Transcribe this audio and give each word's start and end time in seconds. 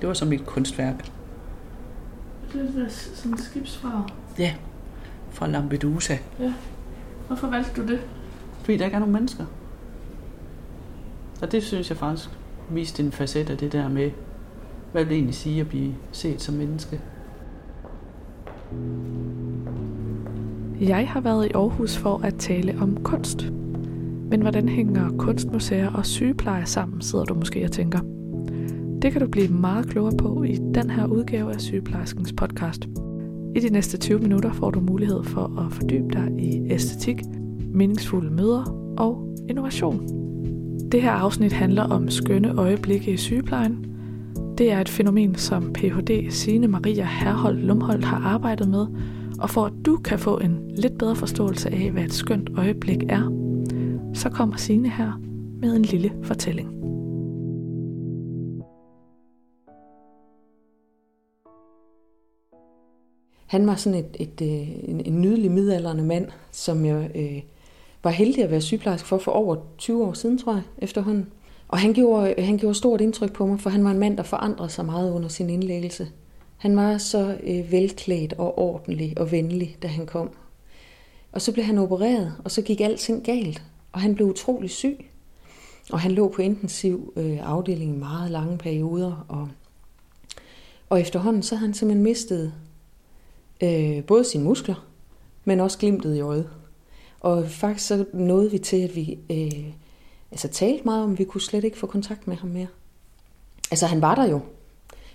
Det 0.00 0.08
var 0.08 0.14
som 0.14 0.32
et 0.32 0.46
kunstværk. 0.46 1.10
Det 2.52 2.60
er 2.60 2.82
da 2.82 2.88
sådan 2.88 3.32
en 3.32 3.38
skibsfarve. 3.38 4.04
Ja, 4.38 4.54
fra 5.30 5.46
Lampedusa. 5.46 6.16
Ja. 6.40 6.52
Hvorfor 7.26 7.50
valgte 7.50 7.82
du 7.82 7.88
det? 7.88 8.00
Fordi 8.62 8.76
der 8.76 8.84
ikke 8.84 8.94
er 8.94 8.98
nogen 8.98 9.12
mennesker. 9.12 9.44
Og 11.42 11.52
det 11.52 11.62
synes 11.62 11.90
jeg 11.90 11.96
faktisk 11.96 12.30
viste 12.70 13.02
en 13.02 13.12
facet 13.12 13.50
af 13.50 13.58
det 13.58 13.72
der 13.72 13.88
med, 13.88 14.10
hvad 14.92 15.04
det 15.04 15.12
egentlig 15.12 15.34
sige 15.34 15.60
at 15.60 15.68
blive 15.68 15.94
set 16.12 16.42
som 16.42 16.54
menneske. 16.54 17.00
Jeg 20.80 21.08
har 21.08 21.20
været 21.20 21.46
i 21.46 21.50
Aarhus 21.54 21.96
for 21.96 22.20
at 22.24 22.34
tale 22.38 22.78
om 22.80 23.02
kunst. 23.02 23.46
Men 24.30 24.40
hvordan 24.40 24.68
hænger 24.68 25.10
kunstmuseer 25.18 25.90
og 25.90 26.06
sygepleje 26.06 26.66
sammen, 26.66 27.00
sidder 27.00 27.24
du 27.24 27.34
måske 27.34 27.64
og 27.64 27.72
tænker. 27.72 28.17
Det 29.02 29.12
kan 29.12 29.20
du 29.20 29.28
blive 29.28 29.48
meget 29.48 29.88
klogere 29.88 30.16
på 30.16 30.42
i 30.42 30.58
den 30.74 30.90
her 30.90 31.06
udgave 31.06 31.54
af 31.54 31.60
Sygeplejerskens 31.60 32.32
podcast. 32.32 32.88
I 33.56 33.60
de 33.60 33.70
næste 33.70 33.98
20 33.98 34.18
minutter 34.18 34.52
får 34.52 34.70
du 34.70 34.80
mulighed 34.80 35.24
for 35.24 35.60
at 35.66 35.72
fordybe 35.72 36.08
dig 36.12 36.28
i 36.38 36.70
æstetik, 36.70 37.22
meningsfulde 37.74 38.30
møder 38.30 38.94
og 38.98 39.36
innovation. 39.48 40.08
Det 40.92 41.02
her 41.02 41.10
afsnit 41.10 41.52
handler 41.52 41.82
om 41.82 42.10
skønne 42.10 42.54
øjeblikke 42.58 43.12
i 43.12 43.16
sygeplejen. 43.16 43.86
Det 44.58 44.72
er 44.72 44.80
et 44.80 44.88
fænomen, 44.88 45.34
som 45.34 45.72
Ph.D. 45.72 46.30
Signe 46.30 46.68
Maria 46.68 47.04
Herhold 47.04 47.58
Lumholdt 47.58 48.04
har 48.04 48.18
arbejdet 48.18 48.68
med, 48.68 48.86
og 49.38 49.50
for 49.50 49.64
at 49.64 49.72
du 49.86 49.96
kan 49.96 50.18
få 50.18 50.38
en 50.38 50.58
lidt 50.76 50.98
bedre 50.98 51.16
forståelse 51.16 51.70
af, 51.70 51.90
hvad 51.90 52.04
et 52.04 52.12
skønt 52.12 52.50
øjeblik 52.56 52.98
er, 53.08 53.32
så 54.14 54.28
kommer 54.30 54.56
Signe 54.56 54.88
her 54.88 55.20
med 55.60 55.76
en 55.76 55.82
lille 55.82 56.12
fortælling. 56.22 56.77
Han 63.48 63.66
var 63.66 63.76
sådan 63.76 63.98
et, 63.98 64.16
et, 64.20 64.40
et, 64.40 64.90
en, 64.90 65.00
en 65.06 65.20
nydelig 65.20 65.50
midalderne 65.50 66.02
mand, 66.02 66.28
som 66.52 66.84
jeg 66.84 67.10
øh, 67.14 67.42
var 68.04 68.10
heldig 68.10 68.44
at 68.44 68.50
være 68.50 68.60
sygeplejerske 68.60 69.08
for 69.08 69.18
for 69.18 69.32
over 69.32 69.56
20 69.78 70.04
år 70.04 70.12
siden, 70.12 70.38
tror 70.38 70.52
jeg, 70.52 70.62
efterhånden. 70.78 71.26
Og 71.68 71.78
han 71.78 71.94
gjorde, 71.94 72.34
øh, 72.38 72.44
han 72.44 72.58
gjorde 72.58 72.74
stort 72.74 73.00
indtryk 73.00 73.32
på 73.32 73.46
mig, 73.46 73.60
for 73.60 73.70
han 73.70 73.84
var 73.84 73.90
en 73.90 73.98
mand, 73.98 74.16
der 74.16 74.22
forandrede 74.22 74.70
sig 74.70 74.84
meget 74.84 75.12
under 75.12 75.28
sin 75.28 75.50
indlæggelse. 75.50 76.08
Han 76.56 76.76
var 76.76 76.98
så 76.98 77.36
øh, 77.42 77.72
velklædt 77.72 78.32
og 78.32 78.58
ordentlig 78.58 79.14
og 79.18 79.32
venlig, 79.32 79.76
da 79.82 79.88
han 79.88 80.06
kom. 80.06 80.30
Og 81.32 81.42
så 81.42 81.52
blev 81.52 81.64
han 81.64 81.78
opereret, 81.78 82.34
og 82.44 82.50
så 82.50 82.62
gik 82.62 82.80
alting 82.80 83.24
galt, 83.24 83.62
og 83.92 84.00
han 84.00 84.14
blev 84.14 84.26
utrolig 84.26 84.70
syg. 84.70 85.06
Og 85.92 86.00
han 86.00 86.12
lå 86.12 86.28
på 86.28 86.42
intensiv 86.42 87.12
øh, 87.16 87.38
afdeling 87.42 87.94
i 87.94 87.98
meget 87.98 88.30
lange 88.30 88.58
perioder, 88.58 89.24
og, 89.28 89.48
og 90.88 91.00
efterhånden 91.00 91.42
så 91.42 91.56
havde 91.56 91.66
han 91.66 91.74
simpelthen 91.74 92.02
mistet 92.02 92.52
øh, 93.60 94.04
både 94.04 94.24
sine 94.24 94.44
muskler, 94.44 94.86
men 95.44 95.60
også 95.60 95.78
glimtet 95.78 96.16
i 96.16 96.20
øjet. 96.20 96.50
Og 97.20 97.48
faktisk 97.48 97.86
så 97.86 98.04
nåede 98.12 98.50
vi 98.50 98.58
til, 98.58 98.76
at 98.76 98.96
vi 98.96 99.18
øh, 99.30 99.64
altså 100.30 100.48
talte 100.48 100.84
meget 100.84 101.04
om, 101.04 101.12
at 101.12 101.18
vi 101.18 101.24
kunne 101.24 101.40
slet 101.40 101.64
ikke 101.64 101.78
få 101.78 101.86
kontakt 101.86 102.28
med 102.28 102.36
ham 102.36 102.50
mere. 102.50 102.66
Altså 103.70 103.86
han 103.86 104.02
var 104.02 104.14
der 104.14 104.28
jo, 104.28 104.40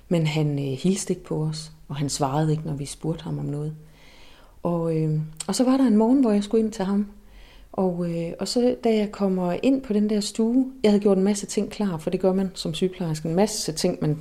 men 0.09 0.27
han 0.27 0.59
øh, 0.59 0.77
hilste 0.77 1.13
ikke 1.13 1.25
på 1.25 1.43
os, 1.43 1.71
og 1.87 1.95
han 1.95 2.09
svarede 2.09 2.51
ikke, 2.51 2.63
når 2.65 2.73
vi 2.73 2.85
spurgte 2.85 3.23
ham 3.23 3.39
om 3.39 3.45
noget. 3.45 3.75
Og, 4.63 4.97
øh, 4.97 5.19
og 5.47 5.55
så 5.55 5.63
var 5.63 5.77
der 5.77 5.87
en 5.87 5.97
morgen, 5.97 6.21
hvor 6.21 6.31
jeg 6.31 6.43
skulle 6.43 6.63
ind 6.63 6.71
til 6.73 6.85
ham. 6.85 7.07
Og, 7.71 8.11
øh, 8.11 8.33
og 8.39 8.47
så 8.47 8.75
da 8.83 8.95
jeg 8.95 9.11
kommer 9.11 9.57
ind 9.63 9.81
på 9.81 9.93
den 9.93 10.09
der 10.09 10.19
stue, 10.19 10.71
jeg 10.83 10.91
havde 10.91 11.01
gjort 11.01 11.17
en 11.17 11.23
masse 11.23 11.45
ting 11.45 11.69
klar, 11.69 11.97
for 11.97 12.09
det 12.09 12.19
gør 12.19 12.33
man 12.33 12.51
som 12.53 12.73
sygeplejerske, 12.73 13.29
en 13.29 13.35
masse 13.35 13.71
ting, 13.71 13.97
men 14.01 14.11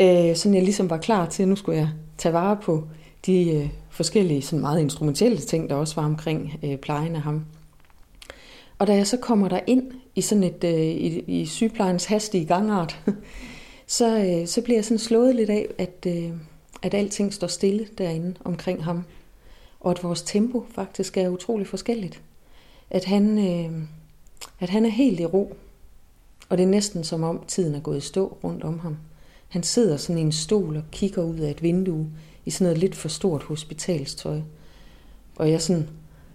øh, 0.00 0.36
sådan 0.36 0.54
jeg 0.54 0.62
ligesom 0.62 0.90
var 0.90 0.96
klar 0.96 1.26
til, 1.28 1.42
at 1.42 1.48
nu 1.48 1.56
skulle 1.56 1.78
jeg 1.78 1.88
tage 2.18 2.32
vare 2.32 2.56
på 2.62 2.84
de 3.28 3.50
øh, 3.50 3.70
forskellige 3.90 4.42
sådan 4.42 4.60
meget 4.60 4.80
instrumentelle 4.80 5.38
ting, 5.38 5.70
der 5.70 5.76
også 5.76 5.94
var 5.94 6.04
omkring 6.04 6.60
øh, 6.62 6.76
plejen 6.76 7.16
af 7.16 7.22
ham. 7.22 7.44
Og 8.78 8.86
da 8.86 8.94
jeg 8.94 9.06
så 9.06 9.16
kommer 9.16 9.48
der 9.48 9.60
ind 9.66 9.92
i 10.14 10.20
sådan 10.20 10.44
et 10.44 10.64
øh, 10.64 10.80
i, 10.80 11.18
i 11.40 11.46
sygeplejens 11.46 12.04
hastige 12.04 12.44
gangart, 12.46 13.00
så, 13.86 14.18
øh, 14.18 14.46
så 14.46 14.62
bliver 14.62 14.76
jeg 14.76 14.84
sådan 14.84 14.98
slået 14.98 15.34
lidt 15.34 15.50
af, 15.50 15.66
at, 15.78 16.06
øh, 16.06 16.30
at 16.82 16.94
alting 16.94 17.34
står 17.34 17.46
stille 17.46 17.86
derinde 17.98 18.34
omkring 18.44 18.84
ham. 18.84 19.04
Og 19.80 19.90
at 19.90 20.04
vores 20.04 20.22
tempo 20.22 20.66
faktisk 20.70 21.16
er 21.16 21.28
utrolig 21.28 21.66
forskelligt. 21.66 22.22
At 22.90 23.04
han, 23.04 23.38
øh, 23.38 23.82
at 24.60 24.68
han 24.68 24.84
er 24.84 24.90
helt 24.90 25.20
i 25.20 25.24
ro. 25.24 25.56
Og 26.48 26.58
det 26.58 26.64
er 26.64 26.68
næsten 26.68 27.04
som 27.04 27.22
om 27.22 27.44
tiden 27.48 27.74
er 27.74 27.80
gået 27.80 27.98
i 27.98 28.00
stå 28.00 28.38
rundt 28.44 28.64
om 28.64 28.78
ham. 28.78 28.96
Han 29.48 29.62
sidder 29.62 29.96
sådan 29.96 30.18
i 30.18 30.22
en 30.22 30.32
stol 30.32 30.76
og 30.76 30.82
kigger 30.92 31.22
ud 31.22 31.38
af 31.38 31.50
et 31.50 31.62
vindue 31.62 32.06
i 32.48 32.50
sådan 32.50 32.64
noget 32.64 32.78
lidt 32.78 32.94
for 32.94 33.08
stort 33.08 33.42
hospitalstøj. 33.42 34.40
Og 35.36 35.50
jeg 35.50 35.62
sådan, 35.62 35.88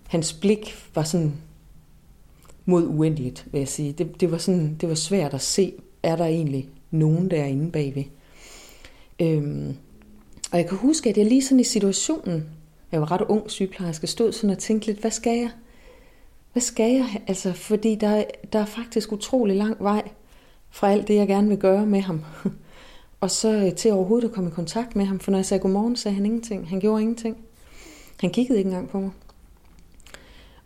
hans 0.07 0.33
blik 0.33 0.75
var 0.95 1.03
sådan 1.03 1.33
mod 2.65 2.87
uendeligt, 2.87 3.45
vil 3.51 3.59
jeg 3.59 3.67
sige. 3.67 3.91
Det, 3.91 4.21
det, 4.21 4.31
var 4.31 4.37
sådan, 4.37 4.75
det 4.75 4.89
var 4.89 4.95
svært 4.95 5.33
at 5.33 5.41
se, 5.41 5.73
er 6.03 6.15
der 6.15 6.25
egentlig 6.25 6.69
nogen 6.91 7.31
derinde 7.31 7.71
bagved. 7.71 8.03
Øhm, 9.19 9.75
og 10.51 10.57
jeg 10.57 10.67
kan 10.67 10.77
huske, 10.77 11.09
at 11.09 11.17
jeg 11.17 11.25
lige 11.25 11.43
sådan 11.43 11.59
i 11.59 11.63
situationen, 11.63 12.49
jeg 12.91 13.01
var 13.01 13.11
ret 13.11 13.21
ung 13.21 13.51
sygeplejerske, 13.51 14.07
stod 14.07 14.31
sådan 14.31 14.49
og 14.49 14.57
tænkte 14.57 14.87
lidt, 14.87 14.99
hvad 14.99 15.11
skal 15.11 15.37
jeg? 15.37 15.49
Hvad 16.51 16.61
skal 16.61 16.93
jeg? 16.93 17.21
Altså, 17.27 17.53
fordi 17.53 17.95
der, 17.95 18.23
der 18.53 18.59
er 18.59 18.65
faktisk 18.65 19.11
utrolig 19.11 19.55
lang 19.55 19.75
vej 19.79 20.09
fra 20.69 20.91
alt 20.91 21.07
det, 21.07 21.15
jeg 21.15 21.27
gerne 21.27 21.47
vil 21.47 21.57
gøre 21.57 21.85
med 21.85 22.01
ham. 22.01 22.21
Og 23.23 23.31
så 23.31 23.51
øh, 23.51 23.73
til 23.75 23.91
overhovedet 23.91 24.27
at 24.27 24.33
komme 24.33 24.49
i 24.49 24.53
kontakt 24.53 24.95
med 24.95 25.05
ham, 25.05 25.19
for 25.19 25.31
når 25.31 25.37
jeg 25.37 25.45
sagde 25.45 25.61
godmorgen, 25.61 25.95
sagde 25.95 26.15
han 26.15 26.25
ingenting. 26.25 26.69
Han 26.69 26.79
gjorde 26.79 27.01
ingenting. 27.01 27.37
Han 28.19 28.29
kiggede 28.29 28.57
ikke 28.57 28.67
engang 28.67 28.89
på 28.89 28.99
mig. 28.99 29.11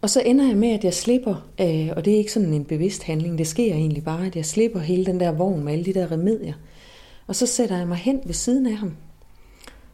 Og 0.01 0.09
så 0.09 0.21
ender 0.21 0.47
jeg 0.47 0.57
med, 0.57 0.69
at 0.69 0.83
jeg 0.83 0.93
slipper, 0.93 1.49
øh, 1.61 1.89
og 1.95 2.05
det 2.05 2.13
er 2.13 2.17
ikke 2.17 2.31
sådan 2.31 2.53
en 2.53 2.65
bevidst 2.65 3.03
handling, 3.03 3.37
det 3.37 3.47
sker 3.47 3.73
egentlig 3.73 4.03
bare, 4.03 4.25
at 4.25 4.35
jeg 4.35 4.45
slipper 4.45 4.79
hele 4.79 5.05
den 5.05 5.19
der 5.19 5.31
vogn 5.31 5.63
med 5.63 5.73
alle 5.73 5.85
de 5.85 5.93
der 5.93 6.11
remedier. 6.11 6.53
Og 7.27 7.35
så 7.35 7.45
sætter 7.45 7.77
jeg 7.77 7.87
mig 7.87 7.97
hen 7.97 8.21
ved 8.25 8.33
siden 8.33 8.65
af 8.65 8.75
ham. 8.75 8.93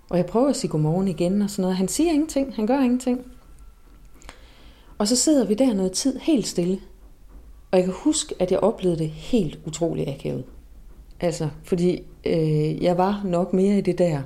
Og 0.09 0.18
jeg 0.18 0.25
prøver 0.25 0.50
at 0.50 0.56
sige 0.56 0.72
godmorgen 0.72 1.07
igen 1.07 1.41
og 1.41 1.50
sådan 1.50 1.62
noget. 1.62 1.78
Han 1.78 1.88
siger 1.88 2.12
ingenting, 2.12 2.56
han 2.56 2.68
gør 2.68 2.79
ingenting. 2.79 3.22
Og 4.97 5.07
så 5.07 5.16
sidder 5.16 5.47
vi 5.47 5.53
der 5.53 5.73
noget 5.73 5.91
tid 5.91 6.19
helt 6.19 6.47
stille. 6.47 6.79
Og 7.72 7.78
jeg 7.78 7.85
kan 7.85 7.94
huske, 7.97 8.35
at 8.40 8.52
jeg 8.52 8.59
oplevede 8.59 9.00
det 9.00 9.09
helt 9.09 9.59
utroligt 9.66 10.09
akavet. 10.09 10.44
Altså, 11.19 11.50
fordi 11.63 12.03
øh, 12.25 12.84
jeg 12.84 12.97
var 12.97 13.22
nok 13.25 13.53
mere 13.53 13.78
i 13.78 13.81
det 13.81 13.97
der, 13.97 14.22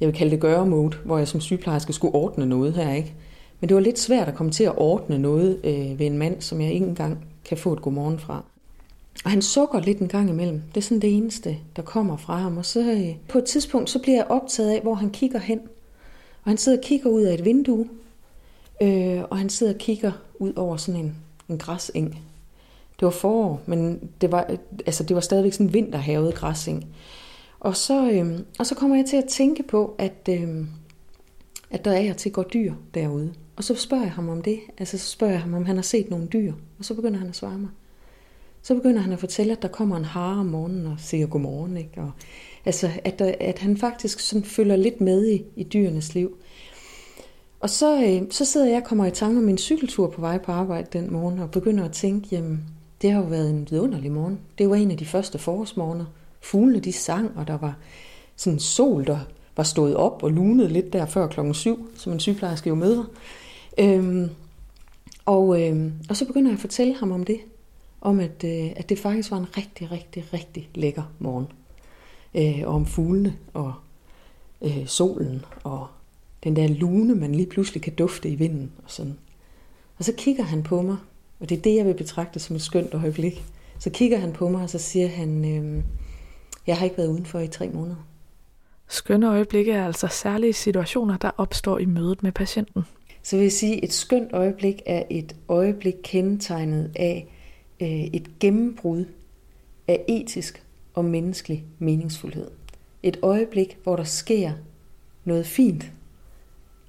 jeg 0.00 0.08
vil 0.08 0.16
kalde 0.16 0.30
det 0.30 0.40
gøre-mode, 0.40 0.96
hvor 1.04 1.18
jeg 1.18 1.28
som 1.28 1.40
sygeplejerske 1.40 1.92
skulle 1.92 2.14
ordne 2.14 2.46
noget 2.46 2.74
her, 2.74 2.94
ikke? 2.94 3.14
Men 3.60 3.68
det 3.68 3.74
var 3.74 3.80
lidt 3.80 3.98
svært 3.98 4.28
at 4.28 4.34
komme 4.34 4.52
til 4.52 4.64
at 4.64 4.78
ordne 4.78 5.18
noget 5.18 5.60
øh, 5.64 5.98
ved 5.98 6.06
en 6.06 6.18
mand, 6.18 6.40
som 6.40 6.60
jeg 6.60 6.72
ikke 6.72 6.86
engang 6.86 7.18
kan 7.44 7.58
få 7.58 7.72
et 7.72 7.82
godmorgen 7.82 8.18
fra. 8.18 8.44
Og 9.24 9.30
han 9.30 9.42
sukker 9.42 9.80
lidt 9.80 9.98
en 9.98 10.08
gang 10.08 10.30
imellem. 10.30 10.62
Det 10.74 10.80
er 10.80 10.84
sådan 10.84 11.00
det 11.00 11.16
eneste, 11.16 11.56
der 11.76 11.82
kommer 11.82 12.16
fra 12.16 12.36
ham. 12.38 12.56
Og 12.56 12.64
så 12.64 12.80
øh, 12.80 13.16
på 13.28 13.38
et 13.38 13.44
tidspunkt, 13.44 13.90
så 13.90 13.98
bliver 13.98 14.16
jeg 14.16 14.26
optaget 14.28 14.70
af, 14.70 14.80
hvor 14.80 14.94
han 14.94 15.10
kigger 15.10 15.38
hen. 15.38 15.60
Og 16.44 16.50
han 16.50 16.56
sidder 16.56 16.78
og 16.78 16.84
kigger 16.84 17.10
ud 17.10 17.22
af 17.22 17.34
et 17.34 17.44
vindue. 17.44 17.88
Øh, 18.82 19.22
og 19.30 19.38
han 19.38 19.48
sidder 19.48 19.72
og 19.72 19.78
kigger 19.78 20.12
ud 20.38 20.52
over 20.56 20.76
sådan 20.76 21.00
en, 21.00 21.16
en 21.48 21.58
græseng. 21.58 22.18
Det 23.00 23.06
var 23.06 23.10
forår, 23.10 23.62
men 23.66 24.10
det 24.20 24.32
var, 24.32 24.56
altså 24.86 25.04
det 25.04 25.14
var 25.14 25.20
stadigvæk 25.20 25.52
sådan 25.52 25.72
vinterhavet 25.72 26.34
græssing. 26.34 26.86
Og 27.60 27.76
så, 27.76 28.10
øh, 28.10 28.40
og 28.58 28.66
så 28.66 28.74
kommer 28.74 28.96
jeg 28.96 29.06
til 29.06 29.16
at 29.16 29.24
tænke 29.24 29.62
på, 29.62 29.94
at, 29.98 30.28
øh, 30.28 30.66
at 31.70 31.84
der 31.84 31.92
er 31.92 32.12
til 32.12 32.32
går 32.32 32.42
dyr 32.42 32.74
derude. 32.94 33.32
Og 33.56 33.64
så 33.64 33.74
spørger 33.74 34.04
jeg 34.04 34.12
ham 34.12 34.28
om 34.28 34.42
det. 34.42 34.60
Altså 34.78 34.98
så 34.98 35.06
spørger 35.06 35.32
jeg 35.32 35.40
ham, 35.40 35.54
om 35.54 35.64
han 35.64 35.76
har 35.76 35.82
set 35.82 36.10
nogle 36.10 36.26
dyr. 36.26 36.52
Og 36.78 36.84
så 36.84 36.94
begynder 36.94 37.18
han 37.18 37.28
at 37.28 37.36
svare 37.36 37.58
mig. 37.58 37.70
Så 38.62 38.74
begynder 38.74 39.00
han 39.00 39.12
at 39.12 39.18
fortælle, 39.18 39.52
at 39.52 39.62
der 39.62 39.68
kommer 39.68 39.96
en 39.96 40.04
hare 40.04 40.40
om 40.40 40.46
morgenen 40.46 40.86
og 40.86 40.94
siger 40.98 41.26
godmorgen. 41.26 41.76
Ikke? 41.76 42.00
Og, 42.00 42.10
altså, 42.64 42.90
at, 43.04 43.18
der, 43.18 43.34
at 43.40 43.58
han 43.58 43.76
faktisk 43.76 44.20
sådan 44.20 44.44
følger 44.44 44.76
lidt 44.76 45.00
med 45.00 45.28
i, 45.28 45.44
i 45.56 45.64
dyrenes 45.64 46.14
liv. 46.14 46.36
Og 47.60 47.70
så, 47.70 48.02
øh, 48.04 48.22
så 48.30 48.44
sidder 48.44 48.66
jeg 48.66 48.76
og 48.76 48.84
kommer 48.84 49.06
i 49.06 49.10
tanke 49.10 49.38
om 49.38 49.44
min 49.44 49.58
cykeltur 49.58 50.10
på 50.10 50.20
vej 50.20 50.38
på 50.38 50.52
arbejde 50.52 50.98
den 50.98 51.12
morgen, 51.12 51.38
og 51.38 51.50
begynder 51.50 51.84
at 51.84 51.92
tænke, 51.92 52.28
jamen, 52.32 52.64
det 53.02 53.10
har 53.10 53.20
jo 53.20 53.26
været 53.26 53.50
en 53.50 53.68
vidunderlig 53.70 54.12
morgen. 54.12 54.40
Det 54.58 54.70
var 54.70 54.76
en 54.76 54.90
af 54.90 54.96
de 54.96 55.06
første 55.06 55.38
forårsmorgener. 55.38 56.04
Fuglene 56.40 56.80
de 56.80 56.92
sang, 56.92 57.38
og 57.38 57.46
der 57.46 57.58
var 57.58 57.76
sådan 58.36 58.56
en 58.56 58.60
sol, 58.60 59.06
der 59.06 59.18
var 59.56 59.62
stået 59.62 59.96
op 59.96 60.22
og 60.22 60.30
lunede 60.30 60.68
lidt 60.68 60.92
der 60.92 61.06
før 61.06 61.26
klokken 61.26 61.54
syv, 61.54 61.90
som 61.94 62.12
en 62.12 62.20
sygeplejerske 62.20 62.68
jo 62.68 62.74
møder. 62.74 63.04
Øhm, 63.78 64.30
og, 65.26 65.62
øhm, 65.62 65.92
og 66.08 66.16
så 66.16 66.26
begynder 66.26 66.50
jeg 66.50 66.54
at 66.56 66.60
fortælle 66.60 66.94
ham 66.94 67.12
om 67.12 67.24
det. 67.24 67.40
Om 68.00 68.20
at, 68.20 68.44
øh, 68.44 68.70
at 68.76 68.88
det 68.88 68.98
faktisk 68.98 69.30
var 69.30 69.36
en 69.36 69.56
rigtig, 69.56 69.90
rigtig, 69.90 70.24
rigtig 70.32 70.70
lækker 70.74 71.02
morgen. 71.18 71.46
Øh, 72.34 72.68
og 72.68 72.74
om 72.74 72.86
fuglene 72.86 73.36
og 73.54 73.72
øh, 74.62 74.86
solen 74.86 75.44
og 75.64 75.86
den 76.44 76.56
der 76.56 76.68
lune, 76.68 77.14
man 77.14 77.34
lige 77.34 77.46
pludselig 77.46 77.82
kan 77.82 77.94
dufte 77.94 78.28
i 78.28 78.34
vinden 78.34 78.72
og 78.84 78.90
sådan. 78.90 79.18
Og 79.98 80.04
så 80.04 80.12
kigger 80.12 80.44
han 80.44 80.62
på 80.62 80.82
mig, 80.82 80.96
og 81.40 81.48
det 81.48 81.58
er 81.58 81.62
det, 81.62 81.74
jeg 81.74 81.86
vil 81.86 81.94
betragte 81.94 82.40
som 82.40 82.56
et 82.56 82.62
skønt 82.62 82.94
øjeblik. 82.94 83.44
Så 83.78 83.90
kigger 83.90 84.18
han 84.18 84.32
på 84.32 84.48
mig, 84.48 84.62
og 84.62 84.70
så 84.70 84.78
siger 84.78 85.08
han, 85.08 85.44
øh, 85.44 85.84
jeg 86.66 86.76
har 86.76 86.84
ikke 86.84 86.98
været 86.98 87.08
udenfor 87.08 87.40
i 87.40 87.48
tre 87.48 87.68
måneder. 87.68 88.06
Skønne 88.88 89.28
øjeblikke 89.28 89.72
er 89.72 89.86
altså 89.86 90.06
særlige 90.08 90.52
situationer, 90.52 91.16
der 91.16 91.30
opstår 91.36 91.78
i 91.78 91.84
mødet 91.84 92.22
med 92.22 92.32
patienten. 92.32 92.82
Så 93.22 93.36
vil 93.36 93.42
jeg 93.42 93.52
sige, 93.52 93.76
at 93.76 93.84
et 93.84 93.92
skønt 93.92 94.32
øjeblik 94.32 94.82
er 94.86 95.02
et 95.10 95.36
øjeblik 95.48 95.94
kendetegnet 96.02 96.92
af 96.96 97.26
øh, 97.80 97.88
et 97.88 98.38
gennembrud 98.40 99.04
af 99.88 100.04
etisk 100.08 100.62
og 100.94 101.04
menneskelig 101.04 101.64
meningsfuldhed. 101.78 102.50
Et 103.02 103.18
øjeblik, 103.22 103.78
hvor 103.82 103.96
der 103.96 104.04
sker 104.04 104.52
noget 105.24 105.46
fint, 105.46 105.92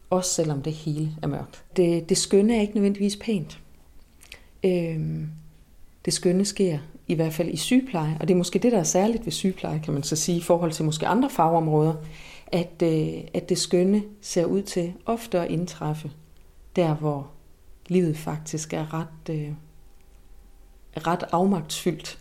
også 0.10 0.34
selvom 0.34 0.62
det 0.62 0.74
hele 0.74 1.12
er 1.24 1.28
mørkt. 1.28 1.64
Det, 1.78 2.10
det 2.10 2.18
skønne 2.18 2.56
er 2.56 2.62
ikke 2.62 2.74
nødvendigvis 2.74 3.16
pænt 3.16 3.60
øh, 4.64 5.00
det 6.06 6.14
skønne 6.14 6.46
sker 6.46 6.78
i 7.08 7.14
hvert 7.14 7.34
fald 7.34 7.50
i 7.50 7.58
sygepleje, 7.58 8.18
og 8.20 8.28
det 8.28 8.34
er 8.34 8.38
måske 8.38 8.60
det, 8.60 8.72
der 8.72 8.80
er 8.80 8.84
særligt 8.84 9.26
ved 9.26 9.32
sygepleje, 9.32 9.82
kan 9.84 9.94
man 9.94 10.04
så 10.04 10.16
sige, 10.16 10.38
i 10.38 10.42
forhold 10.42 10.72
til 10.72 10.86
måske 10.86 11.08
andre 11.08 11.30
fagområder, 11.30 11.94
at, 12.48 12.84
øh, 12.84 13.24
at 13.34 13.50
det 13.50 13.58
skønne 13.58 14.04
ser 14.22 14.46
ud 14.46 14.62
til 14.62 14.94
ofte 15.06 15.40
at 15.40 15.52
indtræffe 15.52 16.12
der, 16.76 16.96
hvor 16.96 17.32
livet 17.88 18.18
faktisk 18.18 18.74
er 18.74 18.94
ret, 18.94 19.36
øh, 19.36 19.52
ret 21.08 21.24
afmagtsfyldt. 21.32 22.20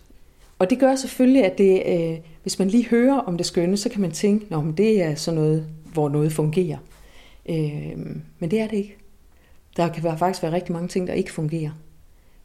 Og 0.59 0.71
det 0.71 0.79
gør 0.79 0.97
selvfølgelig, 0.97 1.45
at 1.45 1.59
det, 1.59 1.83
øh, 1.87 2.19
hvis 2.43 2.59
man 2.59 2.69
lige 2.69 2.87
hører 2.87 3.19
om 3.19 3.37
det 3.37 3.47
skønne, 3.47 3.77
så 3.77 3.89
kan 3.89 4.01
man 4.01 4.11
tænke, 4.11 4.55
at 4.55 4.63
det 4.77 5.03
er 5.03 5.15
sådan 5.15 5.41
noget, 5.41 5.67
hvor 5.93 6.09
noget 6.09 6.33
fungerer. 6.33 6.79
Øh, 7.49 7.99
men 8.39 8.51
det 8.51 8.61
er 8.61 8.67
det 8.67 8.77
ikke. 8.77 8.97
Der 9.77 9.89
kan 9.89 10.19
faktisk 10.19 10.43
være 10.43 10.53
rigtig 10.53 10.73
mange 10.73 10.89
ting, 10.89 11.07
der 11.07 11.13
ikke 11.13 11.33
fungerer. 11.33 11.71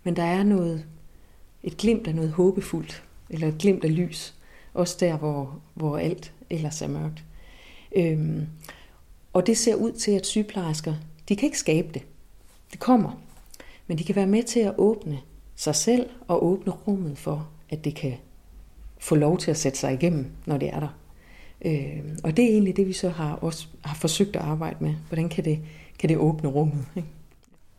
Men 0.03 0.15
der 0.15 0.23
er 0.23 0.43
noget, 0.43 0.85
et 1.63 1.77
glimt 1.77 2.07
af 2.07 2.15
noget 2.15 2.31
håbefuldt, 2.31 3.03
eller 3.29 3.47
et 3.47 3.57
glimt 3.57 3.83
af 3.83 3.95
lys, 3.95 4.35
også 4.73 4.97
der, 4.99 5.17
hvor, 5.17 5.59
hvor 5.73 5.97
alt 5.97 6.33
ellers 6.49 6.81
er 6.81 6.87
mørkt. 6.87 7.23
Øhm, 7.95 8.47
og 9.33 9.47
det 9.47 9.57
ser 9.57 9.75
ud 9.75 9.91
til, 9.91 10.11
at 10.11 10.25
sygeplejersker, 10.25 10.95
de 11.29 11.35
kan 11.35 11.45
ikke 11.45 11.59
skabe 11.59 11.87
det. 11.93 12.01
Det 12.71 12.79
kommer. 12.79 13.21
Men 13.87 13.97
de 13.97 14.03
kan 14.03 14.15
være 14.15 14.27
med 14.27 14.43
til 14.43 14.59
at 14.59 14.73
åbne 14.77 15.19
sig 15.55 15.75
selv 15.75 16.09
og 16.27 16.45
åbne 16.45 16.71
rummet 16.71 17.17
for, 17.17 17.49
at 17.69 17.83
det 17.83 17.95
kan 17.95 18.13
få 18.99 19.15
lov 19.15 19.37
til 19.37 19.51
at 19.51 19.57
sætte 19.57 19.79
sig 19.79 19.93
igennem, 19.93 20.31
når 20.45 20.57
det 20.57 20.69
er 20.73 20.79
der. 20.79 20.97
Øh, 21.65 22.01
og 22.23 22.37
det 22.37 22.45
er 22.45 22.49
egentlig 22.49 22.77
det, 22.77 22.87
vi 22.87 22.93
så 22.93 23.09
har 23.09 23.33
også 23.35 23.67
har 23.81 23.95
forsøgt 23.95 24.35
at 24.35 24.41
arbejde 24.41 24.83
med. 24.83 24.93
Hvordan 25.07 25.29
kan 25.29 25.45
det, 25.45 25.59
kan 25.99 26.09
det 26.09 26.17
åbne 26.17 26.49
rummet? 26.49 26.85
Ikke? 26.95 27.07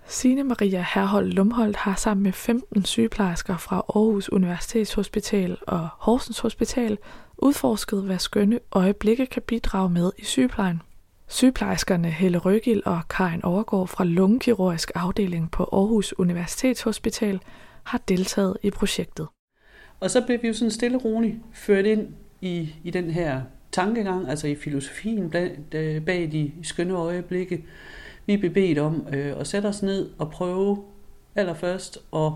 Sine 0.07 0.45
Maria 0.45 0.85
Herhold 0.95 1.33
Lumholdt 1.33 1.77
har 1.77 1.95
sammen 1.95 2.23
med 2.23 2.33
15 2.33 2.85
sygeplejersker 2.85 3.57
fra 3.57 3.77
Aarhus 3.77 4.29
Universitetshospital 4.29 5.57
og 5.67 5.89
Horsens 5.99 6.39
Hospital 6.39 6.99
udforsket, 7.39 8.03
hvad 8.03 8.19
skønne 8.19 8.59
øjeblikke 8.73 9.27
kan 9.27 9.43
bidrage 9.43 9.91
med 9.91 10.11
i 10.19 10.25
sygeplejen. 10.25 10.83
Sygeplejerskerne 11.29 12.11
Helle 12.11 12.39
Røgil 12.39 12.83
og 12.85 13.01
Karin 13.09 13.45
Overgaard 13.45 13.89
fra 13.89 14.05
Lungekirurgisk 14.05 14.91
afdeling 14.95 15.51
på 15.51 15.69
Aarhus 15.73 16.19
Universitetshospital 16.19 17.41
har 17.85 17.99
deltaget 18.09 18.57
i 18.63 18.71
projektet. 18.71 19.27
Og 20.01 20.11
så 20.11 20.21
blev 20.27 20.43
vi 20.43 20.49
jo 20.49 20.55
sådan 20.55 20.71
stille 20.71 20.97
og 20.97 21.05
roligt 21.05 21.37
ført 21.53 21.87
ind 21.87 22.09
i, 22.41 22.75
i 22.85 22.91
den 22.91 23.11
her 23.11 23.43
tankegang, 23.73 24.29
altså 24.29 24.47
i 24.47 24.55
filosofien 24.55 25.31
bag, 25.31 25.59
bag 26.07 26.33
de 26.33 26.53
skønne 26.63 26.95
øjeblikke. 26.95 27.65
Vi 28.27 28.37
blev 28.37 28.55
bedt 28.55 28.79
om 28.79 29.07
øh, 29.13 29.41
at 29.41 29.47
sætte 29.47 29.67
os 29.67 29.83
ned 29.83 30.11
og 30.19 30.31
prøve 30.31 30.85
allerførst 31.35 31.99
at 32.17 32.33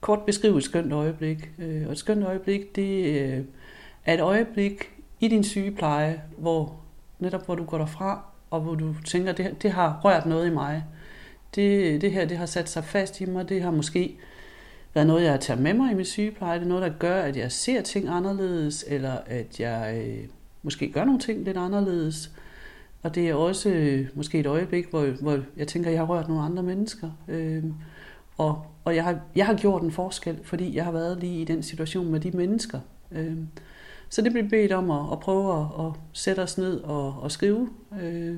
kort 0.00 0.22
beskrive 0.26 0.58
et 0.58 0.64
skønt 0.64 0.92
øjeblik. 0.92 1.50
Øh, 1.58 1.86
og 1.86 1.92
et 1.92 1.98
skønt 1.98 2.24
øjeblik, 2.24 2.76
det 2.76 3.20
øh, 3.20 3.44
er 4.04 4.14
et 4.14 4.20
øjeblik 4.20 4.90
i 5.20 5.28
din 5.28 5.44
sygepleje, 5.44 6.22
hvor 6.38 6.76
netop 7.18 7.44
hvor 7.44 7.54
du 7.54 7.64
går 7.64 7.78
derfra, 7.78 8.24
og 8.50 8.60
hvor 8.60 8.74
du 8.74 8.94
tænker, 9.04 9.32
det, 9.32 9.62
det 9.62 9.70
har 9.70 10.00
rørt 10.04 10.26
noget 10.26 10.46
i 10.46 10.50
mig. 10.50 10.84
Det, 11.54 12.00
det 12.00 12.12
her, 12.12 12.24
det 12.24 12.36
har 12.36 12.46
sat 12.46 12.68
sig 12.68 12.84
fast 12.84 13.20
i 13.20 13.24
mig, 13.24 13.48
det 13.48 13.62
har 13.62 13.70
måske 13.70 14.16
været 14.94 15.06
noget, 15.06 15.24
jeg 15.24 15.40
tager 15.40 15.60
med 15.60 15.74
mig 15.74 15.92
i 15.92 15.94
min 15.94 16.04
sygepleje. 16.04 16.58
Det 16.58 16.64
er 16.64 16.68
noget, 16.68 16.82
der 16.82 16.98
gør, 16.98 17.22
at 17.22 17.36
jeg 17.36 17.52
ser 17.52 17.82
ting 17.82 18.08
anderledes, 18.08 18.84
eller 18.88 19.16
at 19.26 19.60
jeg 19.60 20.02
øh, 20.06 20.28
måske 20.62 20.92
gør 20.92 21.04
nogle 21.04 21.20
ting 21.20 21.44
lidt 21.44 21.56
anderledes. 21.56 22.30
Og 23.02 23.14
det 23.14 23.28
er 23.28 23.34
også 23.34 23.68
øh, 23.68 24.08
måske 24.14 24.38
et 24.38 24.46
øjeblik, 24.46 24.90
hvor, 24.90 25.06
hvor 25.20 25.38
jeg 25.56 25.68
tænker, 25.68 25.90
at 25.90 25.92
jeg 25.92 26.00
har 26.00 26.06
rørt 26.06 26.28
nogle 26.28 26.42
andre 26.42 26.62
mennesker. 26.62 27.10
Øh, 27.28 27.64
og 28.38 28.66
og 28.84 28.96
jeg, 28.96 29.04
har, 29.04 29.20
jeg 29.36 29.46
har 29.46 29.54
gjort 29.54 29.82
en 29.82 29.90
forskel, 29.90 30.38
fordi 30.42 30.76
jeg 30.76 30.84
har 30.84 30.92
været 30.92 31.20
lige 31.20 31.40
i 31.40 31.44
den 31.44 31.62
situation 31.62 32.10
med 32.10 32.20
de 32.20 32.30
mennesker. 32.30 32.80
Øh, 33.12 33.36
så 34.08 34.22
det 34.22 34.32
blev 34.32 34.48
bedt 34.48 34.72
om 34.72 34.90
at, 34.90 35.12
at 35.12 35.20
prøve 35.20 35.60
at, 35.60 35.86
at 35.86 35.92
sætte 36.12 36.40
os 36.40 36.58
ned 36.58 36.80
og, 36.80 37.14
og 37.20 37.30
skrive 37.30 37.68
øh, 38.02 38.36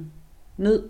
ned. 0.56 0.82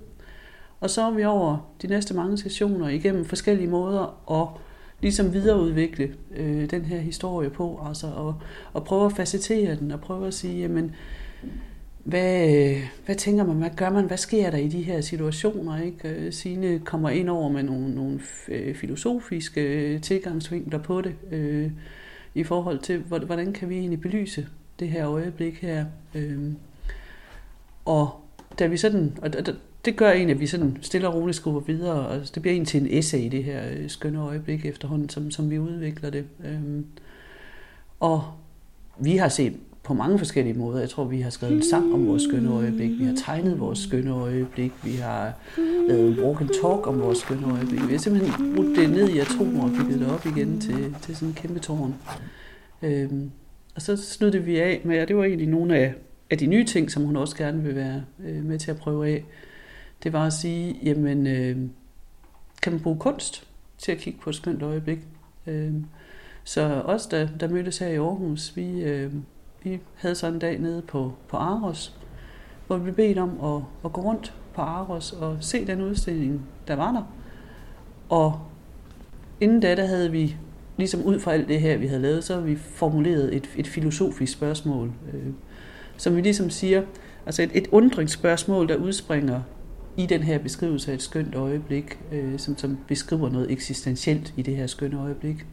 Og 0.81 0.91
så 0.91 1.03
er 1.03 1.11
vi 1.11 1.25
over 1.25 1.75
de 1.83 1.87
næste 1.87 2.15
mange 2.15 2.39
sessioner 2.39 2.89
igennem 2.89 3.25
forskellige 3.25 3.69
måder 3.69 4.33
at 4.43 4.61
ligesom 5.01 5.33
videreudvikle 5.33 6.15
øh, 6.37 6.71
den 6.71 6.85
her 6.85 6.99
historie 6.99 7.51
på, 7.51 7.81
altså 7.87 8.07
og, 8.07 8.35
og 8.73 8.85
prøve 8.85 9.07
at 9.07 9.13
facetere 9.13 9.77
den, 9.77 9.91
og 9.91 10.01
prøve 10.01 10.27
at 10.27 10.35
sige, 10.35 10.61
jamen, 10.61 10.95
hvad, 12.05 12.75
hvad 13.05 13.15
tænker 13.15 13.45
man, 13.45 13.57
hvad 13.57 13.71
gør 13.77 13.91
man, 13.91 14.05
hvad 14.05 14.17
sker 14.17 14.51
der 14.51 14.59
i 14.59 14.69
de 14.69 14.83
her 14.83 15.01
situationer? 15.01 15.83
Ikke? 15.83 16.09
Øh, 16.09 16.33
Signe 16.33 16.79
kommer 16.79 17.11
ind 17.11 17.31
over 17.31 17.49
med 17.49 17.63
nogle, 17.63 17.95
nogle 17.95 18.21
øh, 18.49 18.75
filosofiske 18.75 19.61
øh, 19.61 20.01
tilgangsvinkler 20.01 20.79
på 20.79 21.01
det, 21.01 21.15
øh, 21.31 21.71
i 22.35 22.45
forhold 22.45 22.79
til, 22.79 22.99
hvordan 22.99 23.53
kan 23.53 23.69
vi 23.69 23.79
egentlig 23.79 24.01
belyse 24.01 24.47
det 24.81 24.89
her 24.89 25.09
øjeblik 25.09 25.63
her. 25.63 25.85
Øh, 26.15 26.53
og 27.85 28.11
da 28.59 28.67
vi 28.67 28.77
sådan, 28.77 29.19
og 29.23 29.31
det 29.85 29.97
gør 29.97 30.11
egentlig, 30.11 30.35
at 30.35 30.41
vi 30.41 30.47
sådan 30.47 30.79
stille 30.81 31.09
og 31.09 31.15
roligt 31.15 31.37
skubber 31.37 31.61
videre, 31.61 32.07
og 32.07 32.21
det 32.35 32.43
bliver 32.43 32.57
en 32.57 32.65
til 32.65 32.81
en 32.81 32.99
essay 32.99 33.19
i 33.19 33.29
det 33.29 33.45
her 33.45 33.89
skønne 33.89 34.21
øjeblik 34.21 34.67
efterhånden, 34.67 35.09
som, 35.09 35.31
som 35.31 35.51
vi 35.51 35.59
udvikler 35.59 36.11
det. 36.11 36.25
Øh, 36.45 36.85
og 38.01 38.25
vi 38.99 39.17
har 39.17 39.29
set 39.29 39.57
på 39.85 39.95
mange 39.95 40.19
forskellige 40.19 40.59
måder. 40.59 40.81
Jeg 40.81 40.91
tror, 40.91 41.05
vi 41.05 41.21
har 41.21 41.31
skrevet 41.31 41.57
en 41.57 41.63
sang 41.63 41.95
om 41.95 42.07
vores 42.07 42.23
skønne 42.23 42.51
øjeblik, 42.51 42.91
vi 42.99 43.05
har 43.05 43.15
tegnet 43.27 43.61
vores 43.61 43.79
skønne 43.79 44.11
øjeblik, 44.11 44.73
vi 44.85 44.93
har 44.93 45.33
lavet 45.89 46.19
en 46.19 46.25
walk 46.25 46.41
and 46.41 46.49
talk 46.49 46.87
om 46.87 47.01
vores 47.01 47.19
skønne 47.19 47.53
øjeblik. 47.53 47.87
Vi 47.87 47.93
har 47.93 47.99
simpelthen 47.99 48.55
brudt 48.55 48.77
det 48.77 48.91
ned 48.91 49.09
i 49.09 49.19
atomer 49.19 49.65
og 49.65 49.71
bygget 49.71 50.01
det 50.01 50.11
op 50.11 50.27
igen 50.27 50.61
til, 50.61 50.97
til 51.03 51.17
sådan 51.17 51.29
en 51.29 51.35
kæmpe 51.35 51.59
tårn. 51.59 51.95
Øhm, 52.83 53.31
og 53.75 53.83
så 53.83 53.97
snudde 53.97 54.39
vi 54.39 54.59
af 54.59 54.81
med, 54.85 55.03
og 55.03 55.09
det 55.09 55.17
var 55.17 55.25
egentlig 55.25 55.49
nogle 55.49 55.77
af, 55.77 55.95
af 56.31 56.39
de 56.39 56.47
nye 56.47 56.65
ting, 56.65 56.91
som 56.91 57.03
hun 57.03 57.17
også 57.17 57.37
gerne 57.37 57.63
vil 57.63 57.75
være 57.75 58.03
øh, 58.27 58.45
med 58.45 58.59
til 58.59 58.71
at 58.71 58.77
prøve 58.77 59.09
af 59.09 59.25
det 60.03 60.13
var 60.13 60.27
at 60.27 60.33
sige, 60.33 60.79
jamen, 60.83 61.27
øh, 61.27 61.57
kan 62.63 62.73
man 62.73 62.81
bruge 62.81 62.99
kunst 62.99 63.47
til 63.79 63.93
at 63.93 63.99
kigge 63.99 64.21
på 64.21 64.31
et 64.31 64.37
skønt 64.37 64.63
øjeblik? 64.63 64.99
Øh, 65.47 65.73
så 66.45 66.63
os, 66.63 67.07
der, 67.07 67.29
der 67.41 67.49
mødtes 67.49 67.79
her 67.79 67.89
i 67.89 67.97
Aarhus, 67.97 68.57
vi, 68.57 68.83
øh, 68.83 69.13
vi 69.65 69.81
havde 69.95 70.15
så 70.15 70.27
en 70.27 70.39
dag 70.39 70.59
nede 70.59 70.83
på, 70.83 71.13
på 71.29 71.37
Aros, 71.37 71.97
hvor 72.67 72.77
vi 72.77 72.83
blev 72.83 72.95
bedt 72.95 73.19
om 73.19 73.31
at, 73.45 73.63
at 73.85 73.93
gå 73.93 74.01
rundt 74.01 74.35
på 74.55 74.63
Aros 74.63 75.13
og 75.13 75.37
se 75.41 75.67
den 75.67 75.83
udstilling, 75.83 76.47
der 76.69 76.75
var 76.77 76.93
der. 76.93 77.03
Og 78.09 78.41
inden 79.41 79.61
da, 79.61 79.75
der 79.75 79.87
havde 79.87 80.11
vi, 80.11 80.37
ligesom 80.77 81.03
ud 81.03 81.21
fra 81.21 81.33
alt 81.33 81.49
det 81.49 81.61
her, 81.61 81.77
vi 81.77 81.87
havde 81.87 82.03
lavet, 82.03 82.25
så 82.25 82.35
havde 82.35 82.47
vi 82.47 82.57
formuleret 82.57 83.37
et, 83.37 83.51
et 83.57 83.67
filosofisk 83.67 84.33
spørgsmål, 84.33 84.93
øh, 85.13 85.33
som 85.97 86.17
vi 86.17 86.21
ligesom 86.21 86.51
siger, 86.51 86.83
altså 87.27 87.43
et, 87.43 87.51
et 87.55 87.69
undringsspørgsmål, 87.73 88.69
der 88.69 88.77
udspringer 88.77 89.41
i 89.97 90.07
den 90.07 90.23
her 90.23 90.39
beskrivelse 90.39 90.91
af 90.91 90.95
et 90.95 91.03
skønt 91.03 91.35
øjeblik, 91.35 91.99
øh, 92.13 92.39
som, 92.39 92.59
som 92.59 92.79
beskriver 92.89 93.29
noget 93.29 93.51
eksistentielt 93.51 94.35
i 94.37 94.43
det 94.43 94.57
her 94.57 94.67
skønne 94.67 95.01
øjeblik. 95.01 95.47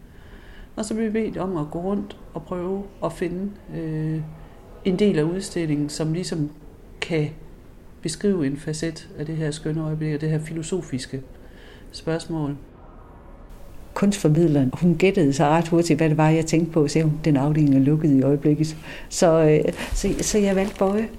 Og 0.75 0.85
så 0.85 0.93
blev 0.93 1.05
vi 1.05 1.11
bedt 1.11 1.37
om 1.37 1.57
at 1.57 1.65
gå 1.71 1.79
rundt 1.79 2.17
og 2.33 2.43
prøve 2.43 2.83
at 3.05 3.13
finde 3.13 3.51
øh, 3.75 4.21
en 4.85 4.99
del 4.99 5.19
af 5.19 5.23
udstillingen, 5.23 5.89
som 5.89 6.13
ligesom 6.13 6.49
kan 7.01 7.29
beskrive 8.01 8.47
en 8.47 8.57
facet 8.57 9.09
af 9.17 9.25
det 9.25 9.37
her 9.37 9.51
skønne 9.51 9.83
øjeblik, 9.83 10.13
og 10.15 10.21
det 10.21 10.29
her 10.29 10.39
filosofiske 10.39 11.21
spørgsmål. 11.91 12.57
Kunstformidleren, 13.93 14.71
hun 14.73 14.95
gættede 14.95 15.33
sig 15.33 15.47
ret 15.47 15.67
hurtigt, 15.67 15.99
hvad 15.99 16.09
det 16.09 16.17
var, 16.17 16.29
jeg 16.29 16.45
tænkte 16.45 16.71
på, 16.71 16.87
så 16.87 17.01
hun, 17.01 17.19
den 17.25 17.37
afdeling 17.37 17.75
er 17.75 17.79
lukket 17.79 18.11
i 18.11 18.21
øjeblikket. 18.21 18.77
Så, 19.09 19.61
øh, 19.67 19.73
så, 19.93 20.09
så 20.21 20.37
jeg 20.37 20.55
valgte 20.55 20.75
Bøje. 20.79 21.09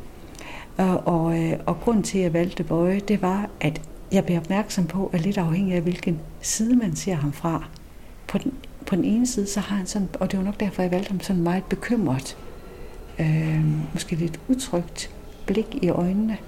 Og, 0.76 1.06
og, 1.06 1.38
øh, 1.38 1.52
og 1.66 1.80
grund 1.80 2.04
til, 2.04 2.18
at 2.18 2.24
jeg 2.24 2.32
valgte 2.32 2.64
Bøje, 2.64 3.00
det 3.00 3.22
var, 3.22 3.50
at 3.60 3.80
jeg 4.12 4.24
blev 4.24 4.38
opmærksom 4.38 4.86
på, 4.86 5.10
at 5.12 5.20
lidt 5.20 5.38
afhængig 5.38 5.74
af, 5.74 5.80
hvilken 5.80 6.20
side 6.40 6.76
man 6.76 6.96
ser 6.96 7.14
ham 7.14 7.32
fra. 7.32 7.68
På 8.28 8.38
den, 8.38 8.52
på 8.92 8.96
den 8.96 9.04
ene 9.04 9.26
side, 9.26 9.46
så 9.46 9.60
har 9.60 9.76
han 9.76 9.86
sådan, 9.86 10.08
og 10.20 10.30
det 10.30 10.38
var 10.38 10.44
nok 10.44 10.60
derfor, 10.60 10.82
jeg 10.82 10.90
valgte 10.90 11.10
ham 11.10 11.20
sådan 11.20 11.42
meget 11.42 11.64
bekymret, 11.64 12.36
øh, 13.18 13.64
måske 13.92 14.16
lidt 14.16 14.40
utrygt 14.48 15.10
blik 15.46 15.78
i 15.82 15.88
øjnene. 15.88 16.38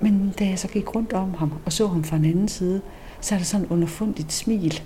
Men 0.00 0.34
da 0.38 0.44
jeg 0.44 0.58
så 0.58 0.68
gik 0.68 0.94
rundt 0.94 1.12
om 1.12 1.34
ham 1.34 1.52
og 1.66 1.72
så 1.72 1.86
ham 1.86 2.04
fra 2.04 2.16
den 2.16 2.24
anden 2.24 2.48
side, 2.48 2.80
så 3.20 3.34
er 3.34 3.38
der 3.38 3.44
sådan 3.44 3.66
underfundigt 3.66 4.32
smil, 4.32 4.80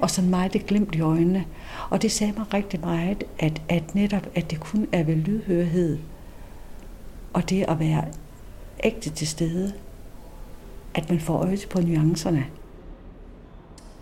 og 0.00 0.10
sådan 0.10 0.30
meget 0.30 0.52
det 0.52 0.66
glimt 0.66 0.94
i 0.94 1.00
øjnene. 1.00 1.44
Og 1.90 2.02
det 2.02 2.12
sagde 2.12 2.32
mig 2.36 2.54
rigtig 2.54 2.80
meget, 2.80 3.24
at, 3.38 3.62
at 3.68 3.94
netop, 3.94 4.26
at 4.34 4.50
det 4.50 4.60
kun 4.60 4.86
er 4.92 5.02
ved 5.02 5.16
lydhørhed, 5.16 5.98
og 7.32 7.50
det 7.50 7.64
at 7.68 7.78
være 7.80 8.04
ægte 8.84 9.10
til 9.10 9.26
stede, 9.26 9.72
at 10.94 11.10
man 11.10 11.20
får 11.20 11.38
øje 11.38 11.58
på 11.70 11.80
nuancerne. 11.80 12.46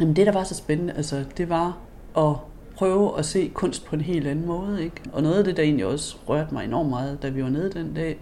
Jamen 0.00 0.16
det, 0.16 0.26
der 0.26 0.32
var 0.32 0.44
så 0.44 0.54
spændende, 0.54 0.92
altså, 0.92 1.24
det 1.36 1.48
var 1.48 1.78
at 2.16 2.34
prøve 2.76 3.18
at 3.18 3.24
se 3.24 3.50
kunst 3.54 3.84
på 3.84 3.96
en 3.96 4.00
helt 4.00 4.26
anden 4.26 4.46
måde. 4.46 4.84
Ikke? 4.84 4.96
Og 5.12 5.22
noget 5.22 5.38
af 5.38 5.44
det, 5.44 5.56
der 5.56 5.62
egentlig 5.62 5.86
også 5.86 6.16
rørte 6.28 6.54
mig 6.54 6.64
enormt 6.64 6.90
meget, 6.90 7.22
da 7.22 7.28
vi 7.28 7.42
var 7.42 7.48
nede 7.48 7.72
den 7.72 7.94
dag, 7.94 8.18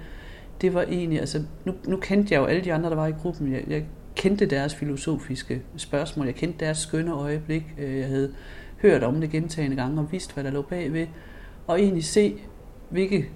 det 0.61 0.75
var 0.75 0.82
egentlig, 0.82 1.20
altså 1.20 1.42
nu, 1.64 1.75
nu 1.85 1.97
kendte 1.97 2.35
jeg 2.35 2.40
jo 2.40 2.44
alle 2.44 2.64
de 2.64 2.73
andre, 2.73 2.90
der 2.90 2.97
var 2.97 3.06
i 3.06 3.12
gruppen. 3.12 3.52
Jeg, 3.52 3.64
jeg 3.68 3.85
kendte 4.14 4.47
deres 4.47 4.75
filosofiske 4.75 5.62
spørgsmål, 5.76 6.26
jeg 6.26 6.35
kendte 6.35 6.64
deres 6.64 6.78
skønne 6.78 7.12
øjeblik, 7.12 7.64
øh, 7.78 7.99
jeg 7.99 8.06
havde 8.06 8.32
hørt 8.82 9.02
om 9.02 9.20
det 9.20 9.30
gentagende 9.30 9.76
gange 9.76 10.00
og 10.00 10.12
vidst, 10.12 10.35
hvad 10.35 10.44
der 10.44 10.50
lå 10.50 10.62
bagved. 10.62 11.06
Og 11.66 11.80
egentlig 11.80 12.04
se, 12.04 12.37
hvilke 12.90 13.28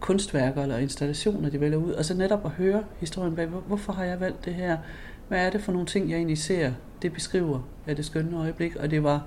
kunstværker 0.00 0.62
eller 0.62 0.76
installationer 0.76 1.50
de 1.50 1.60
vælger 1.60 1.78
ud, 1.78 1.92
og 1.92 2.04
så 2.04 2.14
netop 2.14 2.44
at 2.44 2.50
høre 2.50 2.84
historien 3.00 3.36
bag, 3.36 3.46
hvorfor 3.46 3.92
har 3.92 4.04
jeg 4.04 4.20
valgt 4.20 4.44
det 4.44 4.54
her? 4.54 4.76
Hvad 5.28 5.46
er 5.46 5.50
det 5.50 5.60
for 5.60 5.72
nogle 5.72 5.86
ting, 5.86 6.10
jeg 6.10 6.16
egentlig 6.16 6.38
ser, 6.38 6.72
det 7.02 7.12
beskriver 7.12 7.60
af 7.86 7.96
det 7.96 8.04
skønne 8.04 8.38
øjeblik? 8.38 8.76
Og 8.76 8.90
det 8.90 9.02
var 9.02 9.26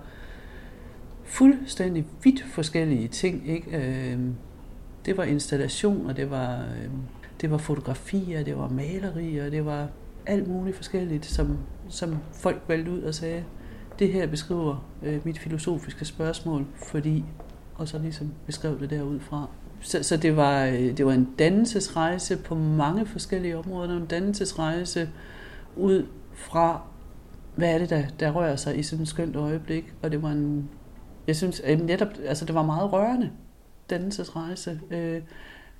fuldstændig 1.31 2.05
vidt 2.23 2.45
forskellige 2.51 3.07
ting. 3.07 3.49
Ikke? 3.49 3.77
Øh, 3.77 4.19
det 5.05 5.17
var 5.17 5.23
installationer, 5.23 6.13
det 6.13 6.29
var, 6.29 6.59
øh, 6.59 6.89
det 7.41 7.51
var 7.51 7.57
fotografier, 7.57 8.43
det 8.43 8.57
var 8.57 8.69
malerier, 8.69 9.49
det 9.49 9.65
var 9.65 9.87
alt 10.25 10.47
muligt 10.47 10.75
forskelligt, 10.75 11.25
som, 11.25 11.57
som 11.89 12.17
folk 12.33 12.61
valgte 12.67 12.91
ud 12.91 13.01
og 13.01 13.15
sagde, 13.15 13.43
det 13.99 14.13
her 14.13 14.27
beskriver 14.27 14.85
øh, 15.03 15.25
mit 15.25 15.39
filosofiske 15.39 16.05
spørgsmål, 16.05 16.65
fordi, 16.75 17.25
og 17.75 17.87
så 17.87 17.99
ligesom 17.99 18.33
beskrev 18.45 18.79
det 18.79 18.89
derudfra. 18.89 19.47
Så, 19.79 20.03
så 20.03 20.17
det, 20.17 20.35
var, 20.35 20.65
øh, 20.65 20.97
det 20.97 21.05
var 21.05 21.13
en 21.13 21.29
dannelsesrejse 21.39 22.37
på 22.37 22.55
mange 22.55 23.05
forskellige 23.05 23.57
områder, 23.57 23.97
en 23.97 24.05
dannelsesrejse 24.05 25.09
ud 25.75 26.05
fra, 26.33 26.81
hvad 27.55 27.73
er 27.73 27.77
det, 27.77 27.89
der, 27.89 28.03
der 28.19 28.31
rører 28.31 28.55
sig 28.55 28.79
i 28.79 28.83
sådan 28.83 29.03
et 29.03 29.07
skønt 29.07 29.35
øjeblik, 29.35 29.93
og 30.01 30.11
det 30.11 30.21
var 30.21 30.29
en, 30.29 30.69
jeg 31.27 31.35
synes 31.35 31.61
øh, 31.65 31.81
netop, 31.81 32.07
altså 32.25 32.45
det 32.45 32.55
var 32.55 32.63
meget 32.63 32.93
rørende, 32.93 33.29
dannelsesrejse, 33.89 34.79
øh, 34.91 35.21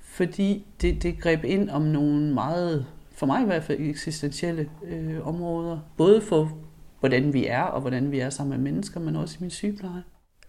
fordi 0.00 0.66
det, 0.80 1.02
det 1.02 1.20
greb 1.20 1.44
ind 1.44 1.70
om 1.70 1.82
nogle 1.82 2.34
meget, 2.34 2.86
for 3.14 3.26
mig 3.26 3.42
i 3.42 3.46
hvert 3.46 3.62
fald, 3.62 3.78
eksistentielle 3.80 4.68
øh, 4.84 5.26
områder, 5.26 5.78
både 5.96 6.20
for 6.20 6.58
hvordan 7.00 7.32
vi 7.32 7.46
er, 7.46 7.62
og 7.62 7.80
hvordan 7.80 8.10
vi 8.10 8.18
er 8.18 8.30
sammen 8.30 8.62
med 8.62 8.72
mennesker, 8.72 9.00
men 9.00 9.16
også 9.16 9.36
i 9.40 9.42
min 9.42 9.50
sygepleje. 9.50 10.02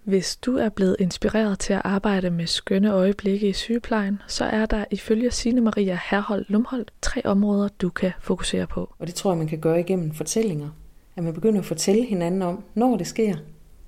Hvis 0.03 0.35
du 0.35 0.57
er 0.57 0.69
blevet 0.69 0.95
inspireret 0.99 1.59
til 1.59 1.73
at 1.73 1.81
arbejde 1.83 2.29
med 2.29 2.47
skønne 2.47 2.91
øjeblikke 2.91 3.49
i 3.49 3.53
sygeplejen, 3.53 4.21
så 4.27 4.45
er 4.45 4.65
der 4.65 4.85
ifølge 4.91 5.31
Signe 5.31 5.61
Maria 5.61 5.99
Herhold 6.11 6.45
Lumholdt 6.47 6.93
tre 7.01 7.21
områder, 7.25 7.67
du 7.81 7.89
kan 7.89 8.11
fokusere 8.19 8.67
på. 8.67 8.93
Og 8.99 9.07
det 9.07 9.15
tror 9.15 9.31
jeg, 9.31 9.37
man 9.37 9.47
kan 9.47 9.59
gøre 9.59 9.79
igennem 9.79 10.13
fortællinger. 10.13 10.69
At 11.15 11.23
man 11.23 11.33
begynder 11.33 11.59
at 11.59 11.65
fortælle 11.65 12.05
hinanden 12.05 12.41
om, 12.41 12.63
når 12.75 12.97
det 12.97 13.07
sker, 13.07 13.35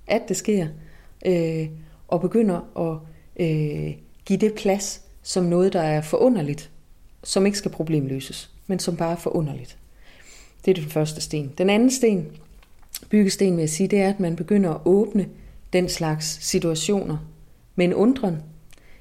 at 0.08 0.22
det 0.28 0.38
sker, 0.38 0.68
øh, 1.26 1.68
og 2.08 2.22
begynder 2.22 2.60
at 2.78 3.00
øh, 3.46 3.94
give 4.26 4.40
det 4.40 4.54
plads 4.54 5.02
som 5.24 5.44
noget, 5.44 5.74
der 5.74 5.82
er 5.82 6.02
forunderligt, 6.02 6.72
som 7.24 7.46
ikke 7.46 7.58
skal 7.58 7.72
problemløses, 7.72 8.52
men 8.68 8.80
som 8.80 8.98
bare 8.98 9.12
er 9.12 9.16
forunderligt. 9.16 9.78
Det 10.66 10.72
er 10.72 10.82
den 10.82 10.92
første 10.92 11.22
sten. 11.22 11.54
Den 11.58 11.70
anden 11.70 11.92
sten, 11.92 12.28
byggesten 13.10 13.56
vil 13.56 13.62
jeg 13.62 13.70
sige, 13.70 13.88
det 13.88 14.02
er, 14.02 14.10
at 14.10 14.20
man 14.20 14.36
begynder 14.36 14.74
at 14.74 14.82
åbne 14.86 15.28
den 15.74 15.90
slags 15.90 16.46
situationer 16.46 17.18
med 17.76 17.86
en 17.86 17.94
undren. 17.94 18.38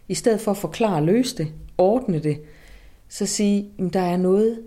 I 0.08 0.14
stedet 0.14 0.40
for 0.40 0.50
at 0.50 0.56
forklare 0.56 0.96
og 0.96 1.02
løse 1.02 1.36
det, 1.36 1.52
ordne 1.78 2.18
det, 2.18 2.40
så 3.08 3.26
sige, 3.26 3.70
at 3.78 3.92
der 3.92 4.00
er 4.00 4.16
noget, 4.16 4.62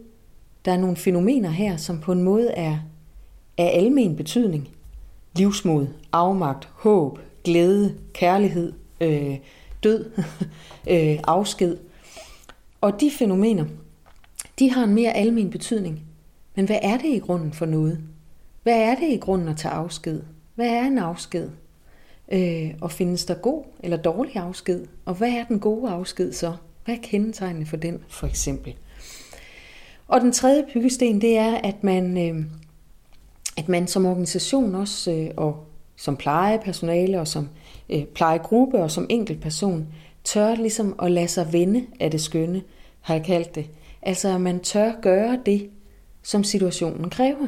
der 0.65 0.71
er 0.71 0.77
nogle 0.77 0.95
fænomener 0.95 1.49
her, 1.49 1.77
som 1.77 1.99
på 1.99 2.11
en 2.11 2.23
måde 2.23 2.51
er 2.51 2.77
af 3.57 3.71
almen 3.73 4.15
betydning. 4.15 4.69
Livsmod, 5.35 5.87
afmagt, 6.11 6.69
håb, 6.73 7.19
glæde, 7.43 7.97
kærlighed, 8.13 8.73
øh, 9.01 9.37
død, 9.83 10.11
øh, 10.91 11.19
afsked. 11.23 11.77
Og 12.81 13.01
de 13.01 13.11
fænomener, 13.11 13.65
de 14.59 14.71
har 14.71 14.83
en 14.83 14.93
mere 14.93 15.13
almen 15.13 15.49
betydning. 15.49 16.01
Men 16.55 16.65
hvad 16.65 16.79
er 16.81 16.97
det 16.97 17.07
i 17.07 17.19
grunden 17.19 17.53
for 17.53 17.65
noget? 17.65 17.99
Hvad 18.63 18.79
er 18.79 18.95
det 18.95 19.07
i 19.09 19.17
grunden 19.17 19.47
at 19.47 19.57
tage 19.57 19.73
afsked? 19.73 20.21
Hvad 20.55 20.67
er 20.67 20.81
en 20.81 20.97
afsked? 20.97 21.49
Øh, 22.31 22.73
og 22.81 22.91
findes 22.91 23.25
der 23.25 23.33
god 23.33 23.63
eller 23.79 23.97
dårlig 23.97 24.35
afsked? 24.35 24.85
Og 25.05 25.13
hvad 25.13 25.29
er 25.29 25.43
den 25.43 25.59
gode 25.59 25.91
afsked 25.91 26.33
så? 26.33 26.53
Hvad 26.85 26.95
er 26.95 26.99
kendetegnene 27.03 27.65
for 27.65 27.77
den, 27.77 27.99
for 28.07 28.27
eksempel? 28.27 28.75
Og 30.07 30.21
den 30.21 30.31
tredje 30.31 30.65
byggesten, 30.73 31.21
det 31.21 31.37
er, 31.37 31.55
at 31.55 31.83
man, 31.83 32.17
øh, 32.17 32.45
at 33.57 33.69
man 33.69 33.87
som 33.87 34.05
organisation 34.05 34.75
også, 34.75 35.11
øh, 35.11 35.29
og 35.37 35.66
som 35.97 36.17
plejepersonale, 36.17 37.19
og 37.19 37.27
som 37.27 37.49
øh, 37.89 38.05
plejegruppe, 38.05 38.77
og 38.77 38.91
som 38.91 39.05
enkeltperson, 39.09 39.87
tør 40.23 40.55
ligesom 40.55 40.95
at 41.01 41.11
lade 41.11 41.27
sig 41.27 41.53
vende 41.53 41.85
af 41.99 42.11
det 42.11 42.21
skønne, 42.21 42.61
har 43.01 43.13
jeg 43.13 43.25
kaldt 43.25 43.55
det. 43.55 43.69
Altså, 44.01 44.29
at 44.29 44.41
man 44.41 44.59
tør 44.59 44.91
gøre 45.01 45.39
det, 45.45 45.69
som 46.23 46.43
situationen 46.43 47.09
kræver. 47.09 47.47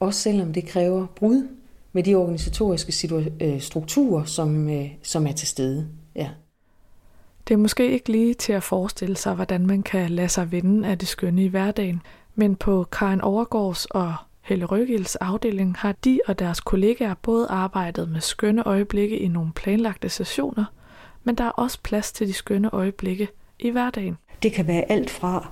Også 0.00 0.20
selvom 0.20 0.52
det 0.52 0.66
kræver 0.66 1.06
brud 1.16 1.48
med 1.92 2.02
de 2.02 2.14
organisatoriske 2.14 2.92
situ- 2.92 3.30
øh, 3.40 3.60
strukturer, 3.60 4.24
som, 4.24 4.68
øh, 4.68 4.90
som 5.02 5.26
er 5.26 5.32
til 5.32 5.48
stede. 5.48 5.88
Ja. 6.14 6.28
Det 7.48 7.54
er 7.54 7.58
måske 7.58 7.90
ikke 7.92 8.12
lige 8.12 8.34
til 8.34 8.52
at 8.52 8.62
forestille 8.62 9.16
sig, 9.16 9.34
hvordan 9.34 9.66
man 9.66 9.82
kan 9.82 10.10
lade 10.10 10.28
sig 10.28 10.52
vende 10.52 10.88
af 10.88 10.98
det 10.98 11.08
skønne 11.08 11.44
i 11.44 11.48
hverdagen, 11.48 12.02
men 12.34 12.56
på 12.56 12.86
Karen 12.92 13.20
Overgårds 13.20 13.86
og 13.86 14.14
Helle 14.42 14.64
Røgils 14.64 15.16
afdeling 15.16 15.76
har 15.78 15.92
de 16.04 16.20
og 16.26 16.38
deres 16.38 16.60
kollegaer 16.60 17.14
både 17.14 17.46
arbejdet 17.50 18.08
med 18.08 18.20
skønne 18.20 18.62
øjeblikke 18.62 19.18
i 19.18 19.28
nogle 19.28 19.52
planlagte 19.52 20.08
sessioner, 20.08 20.64
men 21.24 21.34
der 21.34 21.44
er 21.44 21.50
også 21.50 21.78
plads 21.82 22.12
til 22.12 22.28
de 22.28 22.32
skønne 22.32 22.70
øjeblikke 22.72 23.28
i 23.58 23.70
hverdagen. 23.70 24.16
Det 24.42 24.52
kan 24.52 24.66
være 24.66 24.92
alt 24.92 25.10
fra 25.10 25.48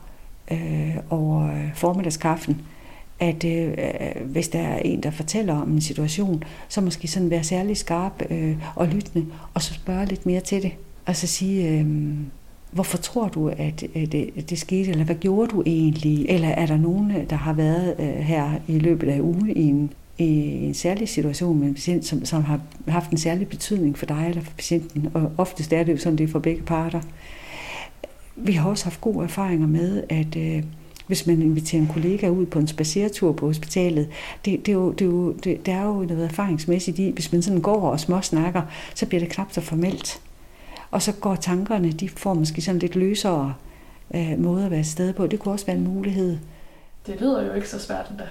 øh, 0.53 0.97
over 1.11 1.53
øh, 1.53 1.75
formiddagskaffen, 1.75 2.63
at 3.21 3.45
øh, 3.45 3.69
øh, 3.69 4.27
hvis 4.27 4.49
der 4.49 4.59
er 4.61 4.79
en, 4.79 5.03
der 5.03 5.11
fortæller 5.11 5.55
om 5.55 5.73
en 5.73 5.81
situation, 5.81 6.43
så 6.69 6.81
måske 6.81 7.09
sådan 7.09 7.31
være 7.31 7.45
særlig 7.45 7.77
skarp 7.77 8.23
øh, 8.31 8.57
og 8.77 8.87
lyttende, 8.87 9.27
og 9.55 9.63
så 9.63 9.75
spørge 9.75 10.07
lidt 10.07 10.27
mere 10.27 10.41
til 10.41 10.63
det. 10.63 10.73
Og 11.07 11.17
så 11.17 11.27
sige, 11.27 11.69
øh, 11.69 11.87
hvorfor 12.71 12.99
tror 12.99 13.29
du, 13.29 13.49
at 13.49 13.85
øh, 13.95 14.13
det, 14.13 14.51
det 14.51 14.59
skete, 14.59 14.91
eller 14.91 15.05
hvad 15.05 15.15
gjorde 15.15 15.51
du 15.51 15.63
egentlig? 15.67 16.27
Eller 16.29 16.49
er 16.49 16.67
der 16.67 16.77
nogen, 16.77 17.11
øh, 17.11 17.31
der 17.31 17.37
har 17.37 17.53
været 17.53 17.95
øh, 17.99 18.07
her 18.07 18.51
i 18.69 18.79
løbet 18.79 19.09
af 19.09 19.21
ugen 19.21 19.57
i 19.57 19.63
en, 19.63 19.93
i 20.19 20.25
en 20.65 20.75
særlig 20.75 21.09
situation 21.09 21.59
med 21.59 21.69
en 21.69 21.75
patient, 21.75 22.05
som, 22.05 22.25
som 22.25 22.45
har 22.45 22.61
haft 22.89 23.11
en 23.11 23.19
særlig 23.19 23.49
betydning 23.49 23.99
for 23.99 24.07
dig 24.07 24.27
eller 24.29 24.43
for 24.43 24.53
patienten? 24.53 25.09
Og 25.15 25.33
oftest 25.39 25.73
er 25.73 25.83
det 25.83 25.93
jo 25.93 25.99
sådan, 25.99 26.19
det 26.19 26.25
er 26.25 26.29
for 26.29 26.39
begge 26.39 26.63
parter. 26.63 27.01
Vi 28.37 28.53
har 28.53 28.71
også 28.71 28.85
haft 28.85 29.01
gode 29.01 29.25
erfaringer 29.25 29.67
med, 29.67 30.03
at 30.09 30.37
øh, 30.37 30.63
hvis 31.07 31.27
man 31.27 31.43
inviterer 31.43 31.83
en 31.83 31.89
kollega 31.89 32.29
ud 32.29 32.47
på 32.47 32.59
en 32.59 32.67
spaceretur 32.67 33.33
på 33.33 33.47
hospitalet. 33.47 34.09
Det, 34.45 34.67
det, 34.67 34.73
er 34.73 34.77
jo, 34.77 34.93
det, 34.93 35.01
er 35.01 35.07
jo, 35.07 35.33
det, 35.33 35.67
det 35.67 35.75
er 35.75 35.85
jo 35.85 36.03
noget 36.03 36.25
erfaringsmæssigt 36.25 36.99
i, 36.99 37.11
hvis 37.11 37.33
man 37.33 37.43
sådan 37.43 37.61
går 37.61 37.81
og 37.91 38.01
småsnakker, 38.01 38.63
så 38.95 39.07
bliver 39.07 39.21
det 39.21 39.29
knap 39.29 39.53
så 39.53 39.61
formelt. 39.61 40.21
Og 40.91 41.03
så 41.03 41.13
går 41.13 41.35
tankerne, 41.35 41.93
de 41.93 42.09
får 42.09 42.35
måske 42.35 42.63
sådan 42.63 42.79
lidt 42.79 42.97
løsere 42.97 43.55
øh, 44.15 44.39
måde 44.39 44.65
at 44.65 44.71
være 44.71 44.85
sted 44.85 45.13
på. 45.13 45.27
Det 45.27 45.39
kunne 45.39 45.55
også 45.55 45.67
være 45.67 45.77
en 45.77 45.85
mulighed. 45.85 46.39
Det 47.07 47.21
lyder 47.21 47.47
jo 47.47 47.53
ikke 47.53 47.69
så 47.69 47.79
svært 47.79 48.11
endda. 48.11 48.25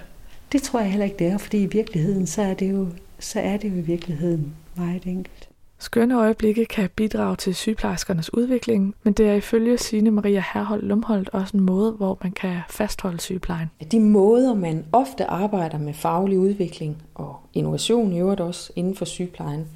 Det 0.52 0.62
tror 0.62 0.80
jeg 0.80 0.90
heller 0.90 1.04
ikke, 1.04 1.16
det 1.18 1.26
er, 1.26 1.38
fordi 1.38 1.62
i 1.62 1.66
virkeligheden, 1.66 2.26
så 2.26 2.42
er 2.42 2.54
det 2.54 2.72
jo, 2.72 2.86
så 3.18 3.40
er 3.40 3.56
det 3.56 3.70
jo 3.70 3.76
i 3.76 3.80
virkeligheden 3.80 4.54
meget 4.76 5.04
enkelt. 5.04 5.48
Skønne 5.82 6.14
øjeblikke 6.14 6.66
kan 6.66 6.90
bidrage 6.96 7.36
til 7.36 7.54
sygeplejerskernes 7.54 8.34
udvikling, 8.34 8.94
men 9.02 9.12
det 9.12 9.28
er 9.28 9.34
ifølge 9.34 9.78
Signe 9.78 10.10
Maria 10.10 10.44
Herhold 10.54 10.82
Lumholdt 10.82 11.28
også 11.28 11.56
en 11.56 11.62
måde, 11.62 11.92
hvor 11.92 12.18
man 12.22 12.32
kan 12.32 12.60
fastholde 12.70 13.20
sygeplejen. 13.20 13.70
De 13.92 14.00
måder, 14.00 14.54
man 14.54 14.84
ofte 14.92 15.24
arbejder 15.24 15.78
med 15.78 15.94
faglig 15.94 16.38
udvikling 16.38 17.02
og 17.14 17.36
innovation 17.52 18.12
i 18.12 18.18
øvrigt 18.18 18.40
også 18.40 18.72
inden 18.76 18.96
for 18.96 19.04
sygeplejen, 19.04 19.66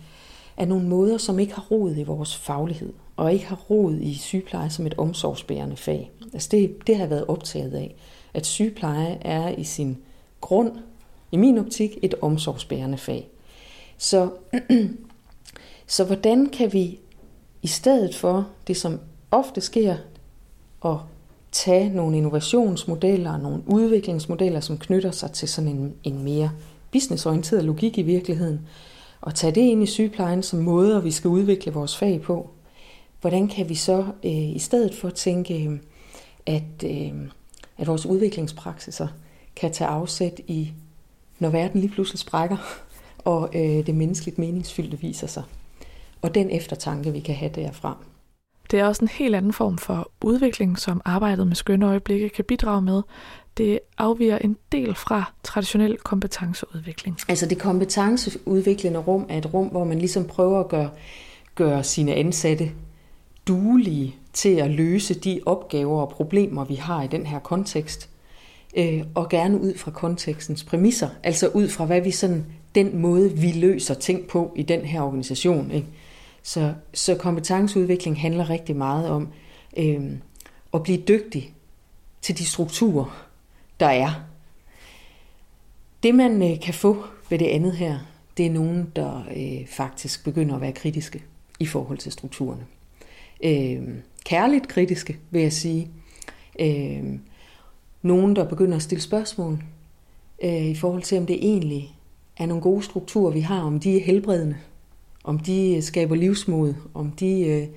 er 0.56 0.66
nogle 0.66 0.88
måder, 0.88 1.18
som 1.18 1.38
ikke 1.38 1.54
har 1.54 1.66
rod 1.70 1.96
i 1.96 2.02
vores 2.02 2.36
faglighed, 2.36 2.92
og 3.16 3.32
ikke 3.32 3.46
har 3.46 3.56
rod 3.56 3.94
i 3.94 4.14
sygepleje 4.14 4.70
som 4.70 4.86
et 4.86 4.94
omsorgsbærende 4.98 5.76
fag. 5.76 6.10
Altså 6.32 6.48
det, 6.52 6.76
det 6.86 6.96
har 6.96 7.02
jeg 7.02 7.10
været 7.10 7.26
optaget 7.26 7.74
af, 7.74 7.94
at 8.34 8.46
sygepleje 8.46 9.18
er 9.20 9.48
i 9.48 9.64
sin 9.64 9.96
grund, 10.40 10.72
i 11.32 11.36
min 11.36 11.58
optik, 11.58 11.98
et 12.02 12.14
omsorgsbærende 12.22 12.98
fag. 12.98 13.28
Så 13.98 14.30
Så 15.86 16.04
hvordan 16.04 16.46
kan 16.46 16.72
vi 16.72 16.98
i 17.62 17.66
stedet 17.66 18.14
for 18.14 18.48
det, 18.66 18.76
som 18.76 19.00
ofte 19.30 19.60
sker, 19.60 19.96
at 20.84 20.96
tage 21.52 21.90
nogle 21.90 22.16
innovationsmodeller, 22.16 23.36
nogle 23.36 23.62
udviklingsmodeller, 23.66 24.60
som 24.60 24.78
knytter 24.78 25.10
sig 25.10 25.32
til 25.32 25.48
sådan 25.48 25.70
en, 25.70 25.94
en 26.04 26.24
mere 26.24 26.50
businessorienteret 26.92 27.64
logik 27.64 27.98
i 27.98 28.02
virkeligheden, 28.02 28.60
og 29.24 29.34
tage 29.34 29.54
det 29.54 29.60
ind 29.60 29.82
i 29.82 29.86
sygeplejen 29.86 30.42
som 30.42 30.58
måder, 30.58 31.00
vi 31.00 31.10
skal 31.10 31.28
udvikle 31.28 31.72
vores 31.72 31.96
fag 31.96 32.22
på. 32.22 32.50
Hvordan 33.20 33.48
kan 33.48 33.68
vi 33.68 33.74
så 33.74 33.98
øh, 34.24 34.56
i 34.56 34.58
stedet 34.58 34.94
for 34.94 35.10
tænke, 35.10 35.80
at, 36.46 36.84
øh, 36.84 37.12
at 37.78 37.86
vores 37.86 38.06
udviklingspraksiser 38.06 39.08
kan 39.56 39.72
tage 39.72 39.88
afsæt 39.88 40.40
i, 40.46 40.72
når 41.38 41.50
verden 41.50 41.80
lige 41.80 41.92
pludselig 41.92 42.18
sprækker, 42.18 42.56
og 43.32 43.50
øh, 43.54 43.86
det 43.86 43.94
menneskeligt 43.94 44.38
meningsfyldte 44.38 45.00
viser 45.00 45.26
sig. 45.26 45.42
Og 46.22 46.34
den 46.34 46.50
eftertanke, 46.50 47.12
vi 47.12 47.20
kan 47.20 47.34
have 47.34 47.52
derfra. 47.54 47.96
Det 48.70 48.80
er 48.80 48.84
også 48.86 49.04
en 49.04 49.08
helt 49.08 49.34
anden 49.34 49.52
form 49.52 49.78
for 49.78 50.10
udvikling, 50.24 50.78
som 50.78 51.02
arbejdet 51.04 51.46
med 51.46 51.56
skønne 51.56 51.86
øjeblikke 51.86 52.28
kan 52.28 52.44
bidrage 52.44 52.82
med. 52.82 53.02
Det 53.56 53.78
afviger 53.98 54.38
en 54.38 54.56
del 54.72 54.94
fra 54.94 55.32
traditionel 55.42 55.98
kompetenceudvikling. 55.98 57.18
Altså 57.28 57.46
det 57.46 57.58
kompetenceudviklende 57.58 58.98
rum 58.98 59.26
er 59.28 59.38
et 59.38 59.54
rum, 59.54 59.66
hvor 59.66 59.84
man 59.84 59.98
ligesom 59.98 60.26
prøver 60.26 60.60
at 60.60 60.68
gøre, 60.68 60.90
gøre 61.54 61.84
sine 61.84 62.14
ansatte 62.14 62.70
duelige 63.48 64.16
til 64.32 64.56
at 64.56 64.70
løse 64.70 65.14
de 65.14 65.40
opgaver 65.46 66.00
og 66.00 66.08
problemer, 66.08 66.64
vi 66.64 66.74
har 66.74 67.02
i 67.02 67.06
den 67.06 67.26
her 67.26 67.38
kontekst. 67.38 68.10
Øh, 68.76 69.04
og 69.14 69.28
gerne 69.28 69.60
ud 69.60 69.78
fra 69.78 69.90
kontekstens 69.90 70.64
præmisser, 70.64 71.08
altså 71.22 71.48
ud 71.48 71.68
fra 71.68 71.84
hvad 71.84 72.00
vi 72.00 72.10
sådan, 72.10 72.46
den 72.74 72.98
måde, 72.98 73.32
vi 73.32 73.52
løser 73.52 73.94
ting 73.94 74.26
på 74.26 74.52
i 74.56 74.62
den 74.62 74.80
her 74.80 75.02
organisation. 75.02 75.70
Ikke? 75.70 75.86
Så, 76.42 76.74
så 76.94 77.14
kompetenceudvikling 77.14 78.20
handler 78.20 78.50
rigtig 78.50 78.76
meget 78.76 79.08
om 79.08 79.28
øh, 79.76 80.12
at 80.74 80.82
blive 80.82 80.98
dygtig 80.98 81.54
til 82.22 82.38
de 82.38 82.46
strukturer, 82.46 83.28
der 83.80 83.86
er. 83.86 84.10
Det 86.02 86.14
man 86.14 86.52
øh, 86.52 86.60
kan 86.60 86.74
få 86.74 87.04
ved 87.30 87.38
det 87.38 87.46
andet 87.46 87.76
her, 87.76 87.98
det 88.36 88.46
er 88.46 88.50
nogen, 88.50 88.92
der 88.96 89.24
øh, 89.36 89.66
faktisk 89.66 90.24
begynder 90.24 90.54
at 90.54 90.60
være 90.60 90.72
kritiske 90.72 91.22
i 91.60 91.66
forhold 91.66 91.98
til 91.98 92.12
strukturerne. 92.12 92.66
Øh, 93.44 93.82
kærligt 94.24 94.68
kritiske, 94.68 95.18
vil 95.30 95.42
jeg 95.42 95.52
sige. 95.52 95.88
Øh, 96.60 97.18
nogen, 98.02 98.36
der 98.36 98.48
begynder 98.48 98.76
at 98.76 98.82
stille 98.82 99.02
spørgsmål 99.02 99.62
øh, 100.44 100.66
i 100.66 100.74
forhold 100.74 101.02
til, 101.02 101.18
om 101.18 101.26
det 101.26 101.36
egentlig 101.36 101.96
er 102.36 102.46
nogle 102.46 102.62
gode 102.62 102.82
strukturer, 102.82 103.32
vi 103.32 103.40
har, 103.40 103.62
om 103.62 103.80
de 103.80 103.96
er 103.96 104.04
helbredende, 104.04 104.56
om 105.24 105.38
de 105.38 105.74
øh, 105.76 105.82
skaber 105.82 106.14
livsmod, 106.14 106.74
om 106.94 107.10
de 107.10 107.40
øh, 107.40 107.68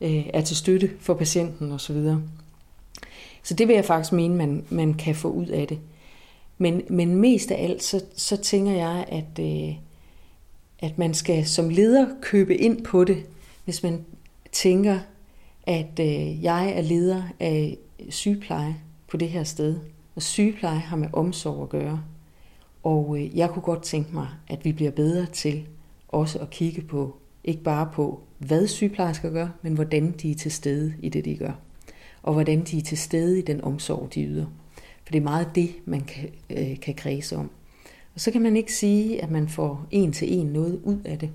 øh, 0.00 0.26
er 0.34 0.40
til 0.40 0.56
støtte 0.56 0.90
for 1.00 1.14
patienten 1.14 1.72
osv. 1.72 1.96
Så 3.42 3.54
det 3.54 3.68
vil 3.68 3.74
jeg 3.74 3.84
faktisk 3.84 4.12
mene, 4.12 4.34
man, 4.34 4.64
man 4.70 4.94
kan 4.94 5.14
få 5.14 5.28
ud 5.28 5.46
af 5.46 5.66
det. 5.66 5.78
Men, 6.58 6.82
men 6.90 7.16
mest 7.16 7.50
af 7.50 7.64
alt, 7.64 7.82
så, 7.82 8.04
så 8.16 8.36
tænker 8.36 8.72
jeg, 8.72 9.04
at, 9.08 9.38
øh, 9.40 9.74
at 10.78 10.98
man 10.98 11.14
skal 11.14 11.46
som 11.46 11.68
leder 11.68 12.06
købe 12.20 12.56
ind 12.56 12.84
på 12.84 13.04
det, 13.04 13.26
hvis 13.64 13.82
man 13.82 14.04
tænker, 14.52 14.98
at 15.66 16.00
øh, 16.00 16.44
jeg 16.44 16.72
er 16.76 16.82
leder 16.82 17.22
af 17.40 17.78
sygepleje 18.10 18.76
på 19.08 19.16
det 19.16 19.28
her 19.28 19.44
sted. 19.44 19.76
Og 20.16 20.22
sygepleje 20.22 20.78
har 20.78 20.96
med 20.96 21.08
omsorg 21.12 21.62
at 21.62 21.68
gøre. 21.68 22.02
Og 22.82 23.16
øh, 23.18 23.38
jeg 23.38 23.50
kunne 23.50 23.62
godt 23.62 23.82
tænke 23.82 24.14
mig, 24.14 24.28
at 24.48 24.64
vi 24.64 24.72
bliver 24.72 24.90
bedre 24.90 25.26
til 25.26 25.66
også 26.08 26.38
at 26.38 26.50
kigge 26.50 26.82
på, 26.82 27.16
ikke 27.44 27.62
bare 27.62 27.88
på, 27.92 28.20
hvad 28.38 28.66
sygeplejersker 28.66 29.30
gør, 29.30 29.48
men 29.62 29.74
hvordan 29.74 30.10
de 30.22 30.30
er 30.30 30.34
til 30.34 30.52
stede 30.52 30.94
i 30.98 31.08
det, 31.08 31.24
de 31.24 31.36
gør. 31.36 31.52
Og 32.22 32.32
hvordan 32.32 32.64
de 32.64 32.78
er 32.78 32.82
til 32.82 32.98
stede 32.98 33.38
i 33.38 33.42
den 33.42 33.64
omsorg, 33.64 34.14
de 34.14 34.24
yder. 34.24 34.46
For 35.04 35.12
det 35.12 35.18
er 35.18 35.22
meget 35.22 35.54
det, 35.54 35.70
man 35.84 36.00
kan, 36.00 36.28
øh, 36.50 36.80
kan 36.80 36.94
kredse 36.94 37.36
om. 37.36 37.50
Og 38.14 38.20
så 38.20 38.30
kan 38.30 38.42
man 38.42 38.56
ikke 38.56 38.74
sige, 38.74 39.22
at 39.22 39.30
man 39.30 39.48
får 39.48 39.86
en 39.90 40.12
til 40.12 40.38
en 40.38 40.46
noget 40.46 40.80
ud 40.84 40.98
af 41.04 41.18
det. 41.18 41.30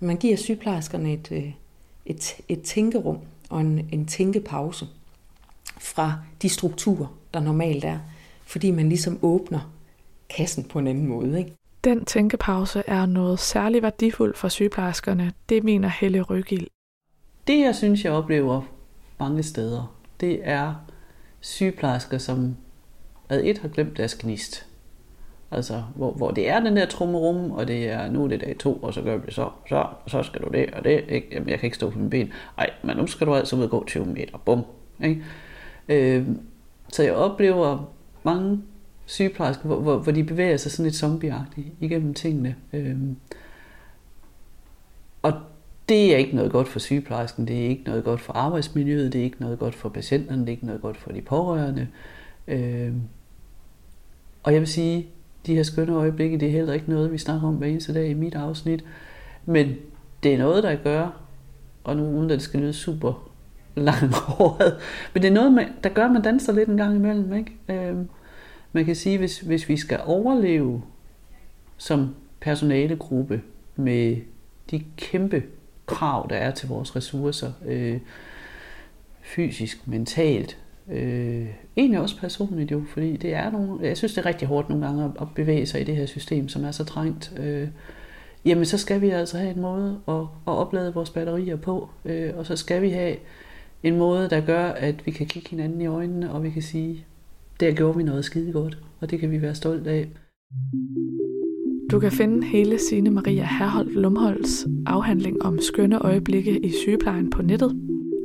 Men 0.00 0.06
man 0.06 0.16
giver 0.16 0.36
sygeplejerskerne 0.36 1.12
et, 1.12 1.28
øh, 1.32 1.52
et, 2.06 2.36
et 2.48 2.62
tænkerum 2.62 3.18
og 3.50 3.60
en, 3.60 3.88
en 3.92 4.06
tænkepause 4.06 4.86
fra 5.80 6.14
de 6.42 6.48
strukturer, 6.48 7.18
der 7.34 7.40
normalt 7.40 7.84
er. 7.84 7.98
Fordi 8.44 8.70
man 8.70 8.88
ligesom 8.88 9.18
åbner 9.22 9.72
kassen 10.36 10.64
på 10.64 10.78
en 10.78 10.86
anden 10.86 11.06
måde. 11.06 11.38
Ikke? 11.38 11.52
Den 11.84 12.04
tænkepause 12.04 12.82
er 12.86 13.06
noget 13.06 13.38
særligt 13.38 13.82
værdifuldt 13.82 14.38
for 14.38 14.48
sygeplejerskerne, 14.48 15.32
det 15.48 15.64
mener 15.64 15.88
Helle 15.88 16.22
Rygild. 16.22 16.66
Det, 17.46 17.60
jeg 17.60 17.74
synes, 17.74 18.04
jeg 18.04 18.12
oplever 18.12 18.62
mange 19.18 19.42
steder, 19.42 20.01
det 20.22 20.40
er 20.42 20.74
sygeplejersker, 21.40 22.18
som 22.18 22.56
ad 23.28 23.40
et 23.44 23.58
har 23.58 23.68
glemt 23.68 23.96
deres 23.96 24.14
gnist. 24.14 24.66
Altså, 25.50 25.82
hvor, 25.94 26.12
hvor 26.12 26.30
det 26.30 26.48
er 26.48 26.60
den 26.60 26.76
der 26.76 26.86
trummerum, 26.86 27.50
og 27.50 27.68
det 27.68 27.88
er, 27.88 28.10
nu 28.10 28.24
er 28.24 28.28
det 28.28 28.40
dag 28.40 28.56
to, 28.58 28.74
og 28.76 28.94
så 28.94 29.02
gør 29.02 29.16
vi 29.16 29.26
det 29.26 29.34
så, 29.34 29.50
så, 29.68 29.86
og 30.04 30.10
så 30.10 30.22
skal 30.22 30.40
du 30.40 30.48
det, 30.52 30.70
og 30.70 30.84
det, 30.84 31.04
ikke? 31.08 31.28
Jamen, 31.32 31.48
jeg 31.48 31.58
kan 31.58 31.66
ikke 31.66 31.76
stå 31.76 31.90
på 31.90 31.98
mine 31.98 32.10
ben. 32.10 32.32
Ej, 32.58 32.70
men 32.82 32.96
nu 32.96 33.06
skal 33.06 33.26
du 33.26 33.34
altså 33.34 33.56
ud 33.56 33.62
og 33.62 33.70
gå 33.70 33.84
20 33.86 34.06
meter, 34.06 34.38
bum. 34.38 34.64
Ikke? 35.04 35.24
Øh, 35.88 36.26
så 36.88 37.02
jeg 37.02 37.14
oplever 37.14 37.92
mange 38.22 38.62
sygeplejersker, 39.06 39.64
hvor, 39.64 39.80
hvor, 39.80 39.98
hvor 39.98 40.12
de 40.12 40.24
bevæger 40.24 40.56
sig 40.56 40.72
sådan 40.72 40.84
lidt 40.84 40.96
zombieagtigt 40.96 41.66
igennem 41.80 42.14
tingene. 42.14 42.56
Øh, 42.72 42.96
og 45.22 45.32
det 45.92 46.14
er 46.14 46.16
ikke 46.16 46.36
noget 46.36 46.52
godt 46.52 46.68
for 46.68 46.78
sygeplejersken, 46.78 47.48
det 47.48 47.64
er 47.64 47.68
ikke 47.68 47.82
noget 47.86 48.04
godt 48.04 48.20
for 48.20 48.32
arbejdsmiljøet, 48.32 49.12
det 49.12 49.20
er 49.20 49.24
ikke 49.24 49.40
noget 49.40 49.58
godt 49.58 49.74
for 49.74 49.88
patienterne, 49.88 50.40
det 50.40 50.48
er 50.48 50.52
ikke 50.52 50.66
noget 50.66 50.82
godt 50.82 50.96
for 50.96 51.12
de 51.12 51.20
pårørende. 51.20 51.88
Øh, 52.48 52.92
og 54.42 54.52
jeg 54.52 54.60
vil 54.60 54.68
sige, 54.68 55.06
de 55.46 55.54
her 55.54 55.62
skønne 55.62 55.92
øjeblikke, 55.92 56.38
det 56.38 56.48
er 56.48 56.52
heller 56.52 56.72
ikke 56.72 56.90
noget, 56.90 57.12
vi 57.12 57.18
snakker 57.18 57.48
om 57.48 57.54
hver 57.54 57.66
eneste 57.66 57.94
dag 57.94 58.08
i 58.08 58.14
mit 58.14 58.34
afsnit, 58.34 58.84
men 59.44 59.74
det 60.22 60.34
er 60.34 60.38
noget, 60.38 60.62
der 60.62 60.76
gør, 60.76 61.20
og 61.84 61.96
nu 61.96 62.08
uden 62.08 62.30
at 62.30 62.34
det 62.34 62.42
skal 62.42 62.60
lyde 62.60 62.72
super 62.72 63.30
langhåret, 63.74 64.76
men 65.14 65.22
det 65.22 65.28
er 65.28 65.34
noget, 65.34 65.68
der 65.84 65.90
gør, 65.90 66.04
at 66.04 66.12
man 66.12 66.22
danser 66.22 66.52
lidt 66.52 66.68
en 66.68 66.76
gang 66.76 66.96
imellem. 66.96 67.32
Ikke? 67.32 67.52
Øh, 67.68 67.96
man 68.72 68.84
kan 68.84 68.94
sige, 68.94 69.18
hvis, 69.18 69.40
hvis 69.40 69.68
vi 69.68 69.76
skal 69.76 70.00
overleve 70.04 70.82
som 71.76 72.14
personalegruppe 72.40 73.42
med 73.76 74.16
de 74.70 74.84
kæmpe 74.96 75.42
krav, 75.92 76.26
der 76.30 76.36
er 76.36 76.50
til 76.50 76.68
vores 76.68 76.96
ressourcer, 76.96 77.52
øh, 77.66 78.00
fysisk, 79.22 79.88
mentalt, 79.88 80.58
øh, 80.90 81.46
egentlig 81.76 82.00
også 82.00 82.20
personligt 82.20 82.70
jo, 82.70 82.82
fordi 82.88 83.16
det 83.16 83.34
er 83.34 83.50
nogle, 83.50 83.86
jeg 83.86 83.96
synes 83.96 84.14
det 84.14 84.20
er 84.20 84.26
rigtig 84.26 84.48
hårdt 84.48 84.68
nogle 84.68 84.86
gange 84.86 85.12
at, 85.20 85.28
bevæge 85.34 85.66
sig 85.66 85.80
i 85.80 85.84
det 85.84 85.96
her 85.96 86.06
system, 86.06 86.48
som 86.48 86.64
er 86.64 86.70
så 86.70 86.84
trængt. 86.84 87.32
Øh, 87.38 87.68
jamen 88.44 88.64
så 88.64 88.78
skal 88.78 89.00
vi 89.00 89.10
altså 89.10 89.38
have 89.38 89.54
en 89.54 89.60
måde 89.60 90.00
at, 90.08 90.14
at 90.46 90.52
oplade 90.52 90.94
vores 90.94 91.10
batterier 91.10 91.56
på, 91.56 91.90
øh, 92.04 92.32
og 92.36 92.46
så 92.46 92.56
skal 92.56 92.82
vi 92.82 92.90
have 92.90 93.16
en 93.82 93.96
måde, 93.96 94.30
der 94.30 94.40
gør, 94.40 94.64
at 94.64 95.06
vi 95.06 95.10
kan 95.10 95.26
kigge 95.26 95.50
hinanden 95.50 95.80
i 95.80 95.86
øjnene, 95.86 96.32
og 96.32 96.42
vi 96.42 96.50
kan 96.50 96.62
sige, 96.62 97.04
der 97.60 97.72
gjorde 97.72 97.96
vi 97.96 98.02
noget 98.02 98.24
skide 98.24 98.52
godt, 98.52 98.78
og 99.00 99.10
det 99.10 99.20
kan 99.20 99.30
vi 99.30 99.42
være 99.42 99.54
stolt 99.54 99.86
af. 99.86 100.08
Du 101.92 102.00
kan 102.00 102.12
finde 102.12 102.44
hele 102.44 102.78
Signe 102.78 103.10
Maria 103.10 103.48
Herholdt 103.58 103.94
Lumholds 103.94 104.66
afhandling 104.86 105.42
om 105.42 105.58
skønne 105.58 105.98
øjeblikke 105.98 106.58
i 106.58 106.70
sygeplejen 106.70 107.30
på 107.30 107.42
nettet. 107.42 107.76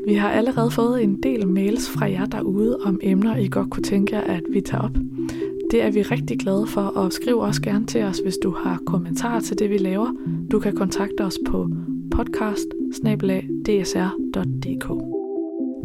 Vi 0.07 0.13
har 0.13 0.29
allerede 0.29 0.71
fået 0.71 1.03
en 1.03 1.23
del 1.23 1.47
mails 1.47 1.89
fra 1.89 2.11
jer 2.11 2.25
derude 2.25 2.77
om 2.83 2.99
emner, 3.03 3.37
I 3.37 3.47
godt 3.47 3.69
kunne 3.69 3.83
tænke 3.83 4.15
jer, 4.15 4.21
at 4.21 4.43
vi 4.49 4.61
tager 4.61 4.83
op. 4.83 4.97
Det 5.71 5.81
er 5.81 5.91
vi 5.91 6.01
rigtig 6.01 6.39
glade 6.39 6.67
for, 6.67 6.81
og 6.81 7.13
skriv 7.13 7.37
også 7.37 7.61
gerne 7.61 7.85
til 7.85 8.03
os, 8.03 8.19
hvis 8.19 8.37
du 8.43 8.51
har 8.51 8.81
kommentarer 8.85 9.39
til 9.39 9.59
det, 9.59 9.69
vi 9.69 9.77
laver. 9.77 10.11
Du 10.51 10.59
kan 10.59 10.75
kontakte 10.75 11.21
os 11.21 11.39
på 11.45 11.69
podcast 12.11 12.67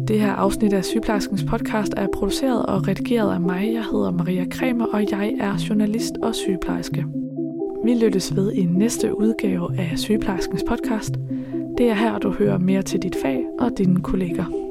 det 0.07 0.19
her 0.19 0.31
afsnit 0.31 0.73
af 0.73 0.85
Sygeplejerskens 0.85 1.43
podcast 1.43 1.93
er 1.97 2.07
produceret 2.13 2.65
og 2.65 2.87
redigeret 2.87 3.33
af 3.33 3.41
mig. 3.41 3.73
Jeg 3.73 3.83
hedder 3.91 4.11
Maria 4.11 4.45
Kremer, 4.51 4.85
og 4.85 5.11
jeg 5.11 5.33
er 5.39 5.65
journalist 5.69 6.13
og 6.23 6.35
sygeplejerske. 6.35 7.05
Vi 7.83 7.93
lyttes 7.93 8.35
ved 8.35 8.53
i 8.53 8.65
næste 8.65 9.19
udgave 9.19 9.79
af 9.79 9.99
Sygeplejerskens 9.99 10.63
podcast. 10.67 11.15
Det 11.77 11.89
er 11.89 11.93
her, 11.93 12.17
du 12.19 12.31
hører 12.31 12.57
mere 12.57 12.81
til 12.81 13.01
dit 13.01 13.15
fag 13.15 13.45
og 13.59 13.77
dine 13.77 14.01
kolleger. 14.01 14.62